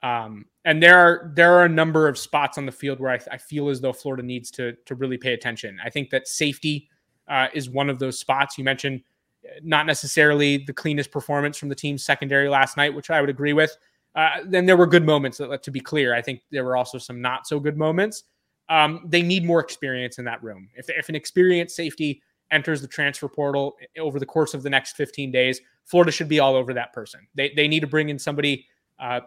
um, 0.05 0.45
and 0.67 0.83
there 0.83 0.99
are 0.99 1.33
there 1.35 1.55
are 1.55 1.65
a 1.65 1.69
number 1.69 2.07
of 2.09 2.19
spots 2.19 2.59
on 2.59 2.67
the 2.67 2.73
field 2.73 3.01
where 3.01 3.11
I, 3.11 3.19
I 3.33 3.39
feel 3.39 3.71
as 3.71 3.81
though 3.81 3.93
Florida 3.93 4.23
needs 4.23 4.51
to 4.53 4.75
to 4.85 4.95
really 4.95 5.17
pay 5.17 5.33
attention. 5.33 5.79
I 5.83 5.89
think 5.89 6.11
that 6.11 6.29
safety 6.29 6.91
uh, 7.27 7.49
is 7.55 7.71
one 7.71 7.89
of 7.89 7.99
those 7.99 8.19
spots. 8.19 8.59
You 8.59 8.65
mentioned 8.65 9.01
uh, 9.47 9.61
not 9.63 9.87
necessarily 9.87 10.59
the 10.59 10.75
cleanest 10.75 11.11
performance 11.11 11.57
from 11.57 11.71
the 11.71 11.75
team's 11.75 12.05
secondary 12.05 12.51
last 12.51 12.77
night, 12.77 12.95
which 12.95 13.09
I 13.09 13.23
would 13.23 13.31
agree 13.31 13.55
with. 13.55 13.75
Uh, 14.15 14.41
then 14.45 14.67
there 14.67 14.77
were 14.77 14.87
good 14.87 15.07
moments, 15.07 15.39
to 15.39 15.71
be 15.73 15.81
clear. 15.81 16.15
I 16.15 16.23
think 16.23 16.43
there 16.53 16.65
were 16.65 16.77
also 16.77 16.99
some 16.99 17.21
not 17.21 17.47
so 17.49 17.59
good 17.59 17.77
moments. 17.77 18.25
Um, 18.69 19.01
they 19.09 19.23
need 19.23 19.45
more 19.45 19.59
experience 19.59 20.19
in 20.19 20.25
that 20.27 20.41
room. 20.43 20.69
If, 20.77 20.89
if 20.89 21.09
an 21.09 21.17
experienced 21.17 21.75
safety 21.75 22.23
enters 22.53 22.81
the 22.81 22.87
transfer 22.87 23.29
portal 23.29 23.75
over 23.99 24.21
the 24.21 24.27
course 24.27 24.55
of 24.55 24.63
the 24.63 24.71
next 24.71 24.97
15 24.97 25.33
days, 25.33 25.61
Florida 25.85 26.13
should 26.13 26.29
be 26.29 26.39
all 26.39 26.55
over 26.55 26.73
that 26.75 26.93
person. 26.93 27.27
They, 27.35 27.53
they 27.57 27.67
need 27.67 27.81
to 27.81 27.89
bring 27.89 28.09
in 28.09 28.19
somebody 28.19 28.67
uh, 29.01 29.21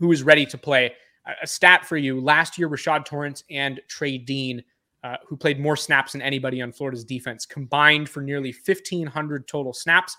who 0.00 0.10
is 0.10 0.24
ready 0.24 0.44
to 0.46 0.58
play. 0.58 0.92
A 1.42 1.46
stat 1.46 1.86
for 1.86 1.96
you 1.96 2.20
last 2.20 2.58
year, 2.58 2.68
Rashad 2.68 3.04
Torrance 3.04 3.44
and 3.50 3.80
Trey 3.86 4.18
Dean 4.18 4.64
uh, 5.02 5.16
who 5.26 5.36
played 5.36 5.58
more 5.58 5.76
snaps 5.76 6.12
than 6.12 6.22
anybody 6.22 6.60
on 6.60 6.72
Florida's 6.72 7.04
defense, 7.04 7.46
combined 7.46 8.08
for 8.08 8.20
nearly 8.20 8.52
1,500 8.52 9.48
total 9.48 9.72
snaps. 9.72 10.16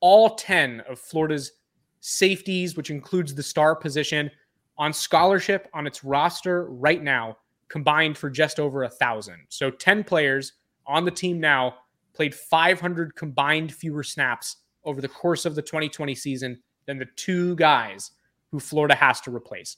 All 0.00 0.34
10 0.34 0.80
of 0.88 0.98
Florida's 0.98 1.52
safeties, 2.00 2.76
which 2.76 2.90
includes 2.90 3.34
the 3.34 3.42
star 3.42 3.76
position, 3.76 4.30
on 4.78 4.92
scholarship 4.92 5.68
on 5.72 5.86
its 5.86 6.04
roster 6.04 6.66
right 6.66 7.02
now, 7.02 7.36
combined 7.68 8.18
for 8.18 8.28
just 8.28 8.60
over 8.60 8.82
a 8.84 8.88
thousand. 8.88 9.38
So 9.48 9.70
10 9.70 10.04
players 10.04 10.54
on 10.86 11.04
the 11.04 11.10
team 11.10 11.40
now 11.40 11.76
played 12.12 12.34
500 12.34 13.14
combined 13.14 13.72
fewer 13.72 14.02
snaps 14.02 14.56
over 14.84 15.00
the 15.00 15.08
course 15.08 15.44
of 15.44 15.54
the 15.54 15.62
2020 15.62 16.14
season 16.14 16.60
than 16.86 16.98
the 16.98 17.08
two 17.16 17.56
guys 17.56 18.12
who 18.50 18.60
Florida 18.60 18.94
has 18.94 19.20
to 19.22 19.34
replace. 19.34 19.76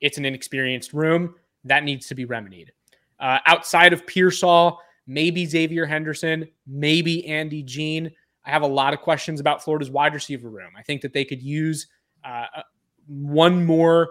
It's 0.00 0.18
an 0.18 0.24
inexperienced 0.24 0.92
room 0.92 1.34
that 1.64 1.84
needs 1.84 2.06
to 2.08 2.14
be 2.14 2.24
remedied. 2.24 2.72
Uh, 3.20 3.38
outside 3.46 3.92
of 3.92 4.06
Pearsall, 4.06 4.80
maybe 5.06 5.46
Xavier 5.46 5.86
Henderson, 5.86 6.46
maybe 6.66 7.26
Andy 7.26 7.62
Jean. 7.62 8.10
I 8.44 8.50
have 8.50 8.62
a 8.62 8.66
lot 8.66 8.94
of 8.94 9.00
questions 9.00 9.40
about 9.40 9.62
Florida's 9.62 9.90
wide 9.90 10.14
receiver 10.14 10.48
room. 10.48 10.70
I 10.76 10.82
think 10.82 11.02
that 11.02 11.12
they 11.12 11.24
could 11.24 11.42
use 11.42 11.88
uh, 12.24 12.46
one 13.06 13.64
more 13.64 14.08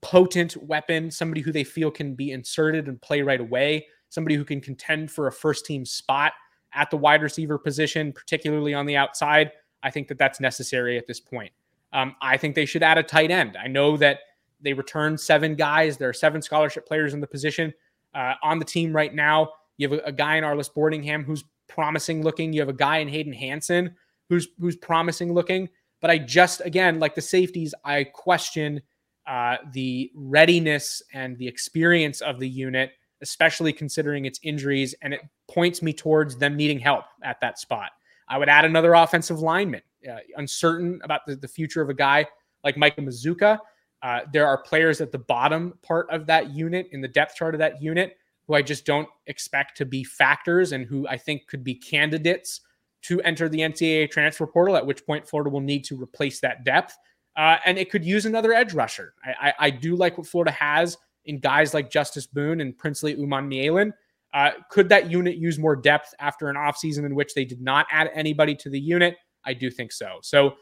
potent 0.00 0.56
weapon, 0.56 1.10
somebody 1.10 1.40
who 1.40 1.52
they 1.52 1.64
feel 1.64 1.90
can 1.90 2.14
be 2.14 2.32
inserted 2.32 2.88
and 2.88 3.00
play 3.02 3.22
right 3.22 3.40
away, 3.40 3.86
somebody 4.08 4.36
who 4.36 4.44
can 4.44 4.60
contend 4.60 5.10
for 5.10 5.26
a 5.26 5.32
first 5.32 5.66
team 5.66 5.84
spot 5.84 6.32
at 6.74 6.90
the 6.90 6.96
wide 6.96 7.22
receiver 7.22 7.58
position, 7.58 8.12
particularly 8.12 8.74
on 8.74 8.86
the 8.86 8.96
outside. 8.96 9.50
I 9.82 9.90
think 9.90 10.08
that 10.08 10.18
that's 10.18 10.40
necessary 10.40 10.96
at 10.96 11.06
this 11.06 11.20
point. 11.20 11.52
Um, 11.96 12.14
I 12.20 12.36
think 12.36 12.54
they 12.54 12.66
should 12.66 12.82
add 12.82 12.98
a 12.98 13.02
tight 13.02 13.30
end. 13.30 13.56
I 13.56 13.68
know 13.68 13.96
that 13.96 14.18
they 14.60 14.74
returned 14.74 15.18
seven 15.18 15.54
guys. 15.54 15.96
There 15.96 16.10
are 16.10 16.12
seven 16.12 16.42
scholarship 16.42 16.86
players 16.86 17.14
in 17.14 17.20
the 17.20 17.26
position 17.26 17.72
uh, 18.14 18.34
on 18.42 18.58
the 18.58 18.66
team 18.66 18.94
right 18.94 19.14
now. 19.14 19.48
You 19.78 19.88
have 19.88 20.00
a, 20.00 20.02
a 20.08 20.12
guy 20.12 20.36
in 20.36 20.44
Arlis 20.44 20.70
Boardingham 20.70 21.24
who's 21.24 21.42
promising 21.68 22.22
looking. 22.22 22.52
You 22.52 22.60
have 22.60 22.68
a 22.68 22.74
guy 22.74 22.98
in 22.98 23.08
Hayden 23.08 23.32
Hansen 23.32 23.94
who's 24.28 24.48
who's 24.60 24.76
promising 24.76 25.32
looking. 25.32 25.70
But 26.02 26.10
I 26.10 26.18
just 26.18 26.60
again 26.64 27.00
like 27.00 27.14
the 27.14 27.22
safeties, 27.22 27.74
I 27.82 28.04
question 28.04 28.82
uh, 29.26 29.56
the 29.72 30.10
readiness 30.14 31.02
and 31.14 31.38
the 31.38 31.48
experience 31.48 32.20
of 32.20 32.38
the 32.40 32.48
unit, 32.48 32.92
especially 33.22 33.72
considering 33.72 34.26
its 34.26 34.38
injuries, 34.42 34.94
and 35.00 35.14
it 35.14 35.22
points 35.50 35.80
me 35.80 35.94
towards 35.94 36.36
them 36.36 36.56
needing 36.56 36.78
help 36.78 37.04
at 37.24 37.40
that 37.40 37.58
spot. 37.58 37.90
I 38.28 38.38
would 38.38 38.48
add 38.48 38.64
another 38.64 38.94
offensive 38.94 39.40
lineman. 39.40 39.82
Uh, 40.08 40.18
uncertain 40.36 41.00
about 41.02 41.26
the, 41.26 41.36
the 41.36 41.48
future 41.48 41.82
of 41.82 41.88
a 41.88 41.94
guy 41.94 42.26
like 42.64 42.76
Micah 42.76 43.00
Mazzccua. 43.00 43.58
Uh, 44.02 44.20
there 44.32 44.46
are 44.46 44.62
players 44.62 45.00
at 45.00 45.10
the 45.10 45.18
bottom 45.18 45.78
part 45.82 46.08
of 46.10 46.26
that 46.26 46.50
unit 46.50 46.88
in 46.92 47.00
the 47.00 47.08
depth 47.08 47.34
chart 47.36 47.54
of 47.54 47.58
that 47.58 47.82
unit 47.82 48.16
who 48.46 48.54
I 48.54 48.62
just 48.62 48.84
don't 48.84 49.08
expect 49.26 49.76
to 49.78 49.84
be 49.84 50.04
factors 50.04 50.72
and 50.72 50.84
who 50.84 51.08
I 51.08 51.16
think 51.16 51.46
could 51.46 51.64
be 51.64 51.74
candidates 51.74 52.60
to 53.02 53.20
enter 53.22 53.48
the 53.48 53.60
NCAA 53.60 54.10
transfer 54.10 54.46
portal, 54.46 54.76
at 54.76 54.86
which 54.86 55.04
point 55.06 55.28
Florida 55.28 55.50
will 55.50 55.60
need 55.60 55.84
to 55.84 56.00
replace 56.00 56.40
that 56.40 56.64
depth. 56.64 56.96
Uh, 57.36 57.56
and 57.64 57.78
it 57.78 57.90
could 57.90 58.04
use 58.04 58.26
another 58.26 58.52
edge 58.52 58.72
rusher. 58.72 59.14
I, 59.24 59.48
I, 59.48 59.54
I, 59.66 59.70
do 59.70 59.94
like 59.94 60.16
what 60.16 60.26
Florida 60.26 60.52
has 60.52 60.96
in 61.26 61.38
guys 61.38 61.74
like 61.74 61.90
Justus 61.90 62.26
Boone 62.26 62.60
and 62.60 62.76
Princely 62.76 63.14
Umanmielen. 63.14 63.92
Uh, 64.32 64.52
could 64.70 64.88
that 64.88 65.10
unit 65.10 65.36
use 65.36 65.58
more 65.58 65.76
depth 65.76 66.14
after 66.18 66.48
an 66.48 66.56
offseason 66.56 67.04
in 67.04 67.14
which 67.14 67.34
they 67.34 67.44
did 67.44 67.60
not 67.60 67.86
add 67.90 68.10
anybody 68.14 68.54
to 68.54 68.70
the 68.70 68.80
unit? 68.80 69.16
I 69.46 69.54
do 69.54 69.70
think 69.70 69.92
so. 69.92 70.18
So, 70.22 70.48
uh, 70.48 70.52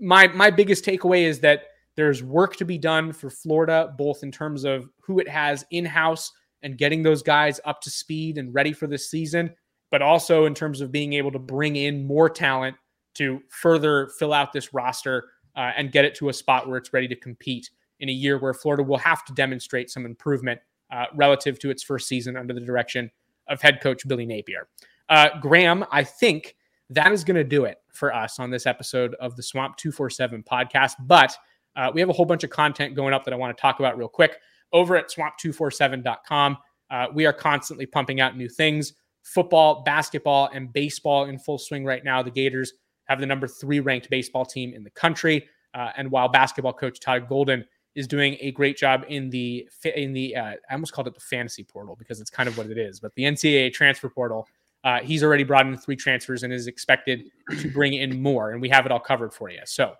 my 0.00 0.28
my 0.28 0.50
biggest 0.50 0.84
takeaway 0.84 1.22
is 1.22 1.40
that 1.40 1.64
there's 1.96 2.22
work 2.22 2.56
to 2.56 2.64
be 2.64 2.78
done 2.78 3.12
for 3.12 3.30
Florida, 3.30 3.94
both 3.96 4.22
in 4.22 4.30
terms 4.30 4.64
of 4.64 4.88
who 5.00 5.18
it 5.18 5.28
has 5.28 5.64
in 5.70 5.84
house 5.84 6.30
and 6.62 6.78
getting 6.78 7.02
those 7.02 7.22
guys 7.22 7.58
up 7.64 7.80
to 7.80 7.90
speed 7.90 8.38
and 8.38 8.54
ready 8.54 8.72
for 8.72 8.86
this 8.86 9.10
season, 9.10 9.50
but 9.90 10.02
also 10.02 10.44
in 10.44 10.54
terms 10.54 10.80
of 10.80 10.92
being 10.92 11.14
able 11.14 11.32
to 11.32 11.38
bring 11.38 11.76
in 11.76 12.06
more 12.06 12.28
talent 12.28 12.76
to 13.14 13.40
further 13.48 14.08
fill 14.18 14.32
out 14.32 14.52
this 14.52 14.74
roster 14.74 15.28
uh, 15.56 15.72
and 15.76 15.90
get 15.90 16.04
it 16.04 16.14
to 16.14 16.28
a 16.28 16.32
spot 16.32 16.68
where 16.68 16.76
it's 16.76 16.92
ready 16.92 17.08
to 17.08 17.16
compete 17.16 17.70
in 18.00 18.10
a 18.10 18.12
year 18.12 18.38
where 18.38 18.52
Florida 18.52 18.82
will 18.82 18.98
have 18.98 19.24
to 19.24 19.32
demonstrate 19.32 19.90
some 19.90 20.04
improvement 20.04 20.60
uh, 20.90 21.06
relative 21.14 21.58
to 21.58 21.70
its 21.70 21.82
first 21.82 22.06
season 22.08 22.36
under 22.36 22.52
the 22.52 22.60
direction 22.60 23.10
of 23.48 23.62
head 23.62 23.80
coach 23.80 24.06
Billy 24.06 24.26
Napier. 24.26 24.68
Uh, 25.08 25.28
Graham, 25.40 25.84
I 25.90 26.04
think 26.04 26.56
that 26.90 27.10
is 27.12 27.24
going 27.24 27.36
to 27.36 27.44
do 27.44 27.64
it 27.64 27.78
for 27.96 28.14
us 28.14 28.38
on 28.38 28.50
this 28.50 28.66
episode 28.66 29.14
of 29.14 29.36
the 29.36 29.42
Swamp 29.42 29.76
247 29.76 30.42
podcast. 30.42 30.92
But 31.00 31.36
uh, 31.74 31.90
we 31.92 32.00
have 32.00 32.08
a 32.08 32.12
whole 32.12 32.26
bunch 32.26 32.44
of 32.44 32.50
content 32.50 32.94
going 32.94 33.12
up 33.12 33.24
that 33.24 33.34
I 33.34 33.36
want 33.36 33.56
to 33.56 33.60
talk 33.60 33.78
about 33.80 33.98
real 33.98 34.08
quick 34.08 34.38
over 34.72 34.96
at 34.96 35.10
swamp247.com. 35.10 36.58
Uh, 36.90 37.06
we 37.12 37.26
are 37.26 37.32
constantly 37.32 37.86
pumping 37.86 38.20
out 38.20 38.36
new 38.36 38.48
things 38.48 38.92
football, 39.22 39.82
basketball, 39.82 40.48
and 40.54 40.72
baseball 40.72 41.24
in 41.24 41.36
full 41.36 41.58
swing 41.58 41.84
right 41.84 42.04
now. 42.04 42.22
The 42.22 42.30
Gators 42.30 42.72
have 43.06 43.18
the 43.18 43.26
number 43.26 43.48
three 43.48 43.80
ranked 43.80 44.08
baseball 44.08 44.44
team 44.44 44.72
in 44.72 44.84
the 44.84 44.90
country. 44.90 45.48
Uh, 45.74 45.90
and 45.96 46.10
while 46.10 46.28
basketball 46.28 46.72
coach 46.72 47.00
Todd 47.00 47.28
Golden 47.28 47.64
is 47.96 48.06
doing 48.06 48.36
a 48.40 48.52
great 48.52 48.76
job 48.76 49.04
in 49.08 49.30
the 49.30 49.68
in 49.96 50.12
the 50.12 50.36
uh, 50.36 50.52
I 50.70 50.72
almost 50.72 50.92
called 50.92 51.08
it 51.08 51.14
the 51.14 51.20
fantasy 51.20 51.64
portal 51.64 51.96
because 51.96 52.20
it's 52.20 52.30
kind 52.30 52.48
of 52.48 52.56
what 52.56 52.68
it 52.68 52.78
is, 52.78 53.00
but 53.00 53.14
the 53.14 53.24
NCAA 53.24 53.72
transfer 53.72 54.08
portal. 54.08 54.46
Uh, 54.86 55.00
he's 55.00 55.24
already 55.24 55.42
brought 55.42 55.66
in 55.66 55.76
three 55.76 55.96
transfers 55.96 56.44
and 56.44 56.52
is 56.52 56.68
expected 56.68 57.24
to 57.58 57.68
bring 57.72 57.94
in 57.94 58.22
more, 58.22 58.52
and 58.52 58.60
we 58.62 58.68
have 58.68 58.86
it 58.86 58.92
all 58.92 59.00
covered 59.00 59.34
for 59.34 59.50
you. 59.50 59.58
So 59.64 59.94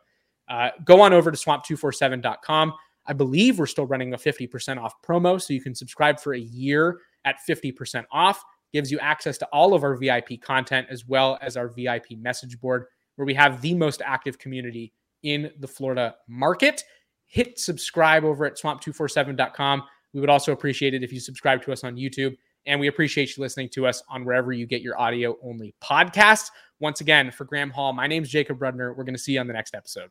uh, 0.48 0.70
go 0.84 1.00
on 1.00 1.12
over 1.12 1.32
to 1.32 1.36
swamp247.com. 1.36 2.72
I 3.04 3.12
believe 3.12 3.58
we're 3.58 3.66
still 3.66 3.86
running 3.86 4.14
a 4.14 4.16
50% 4.16 4.78
off 4.80 4.94
promo, 5.02 5.42
so 5.42 5.52
you 5.52 5.60
can 5.60 5.74
subscribe 5.74 6.20
for 6.20 6.34
a 6.34 6.38
year 6.38 6.98
at 7.24 7.34
50% 7.48 8.04
off. 8.12 8.40
Gives 8.72 8.92
you 8.92 9.00
access 9.00 9.38
to 9.38 9.46
all 9.46 9.74
of 9.74 9.82
our 9.82 9.96
VIP 9.96 10.40
content 10.40 10.86
as 10.88 11.04
well 11.04 11.36
as 11.42 11.56
our 11.56 11.66
VIP 11.66 12.12
message 12.16 12.60
board, 12.60 12.84
where 13.16 13.26
we 13.26 13.34
have 13.34 13.60
the 13.60 13.74
most 13.74 14.02
active 14.04 14.38
community 14.38 14.92
in 15.24 15.50
the 15.58 15.66
Florida 15.66 16.14
market. 16.28 16.84
Hit 17.26 17.58
subscribe 17.58 18.22
over 18.24 18.46
at 18.46 18.56
swamp247.com. 18.56 19.82
We 20.14 20.20
would 20.20 20.30
also 20.30 20.52
appreciate 20.52 20.94
it 20.94 21.02
if 21.02 21.12
you 21.12 21.18
subscribe 21.18 21.60
to 21.62 21.72
us 21.72 21.82
on 21.82 21.96
YouTube. 21.96 22.36
And 22.66 22.80
we 22.80 22.88
appreciate 22.88 23.36
you 23.36 23.42
listening 23.42 23.68
to 23.70 23.86
us 23.86 24.02
on 24.08 24.24
wherever 24.24 24.52
you 24.52 24.66
get 24.66 24.82
your 24.82 25.00
audio 25.00 25.36
only 25.42 25.74
podcasts. 25.82 26.50
Once 26.80 27.00
again, 27.00 27.30
for 27.30 27.44
Graham 27.44 27.70
Hall, 27.70 27.92
my 27.92 28.06
name 28.06 28.22
is 28.22 28.28
Jacob 28.28 28.58
Rudner. 28.58 28.96
We're 28.96 29.04
going 29.04 29.14
to 29.14 29.20
see 29.20 29.32
you 29.32 29.40
on 29.40 29.46
the 29.46 29.52
next 29.52 29.74
episode. 29.74 30.10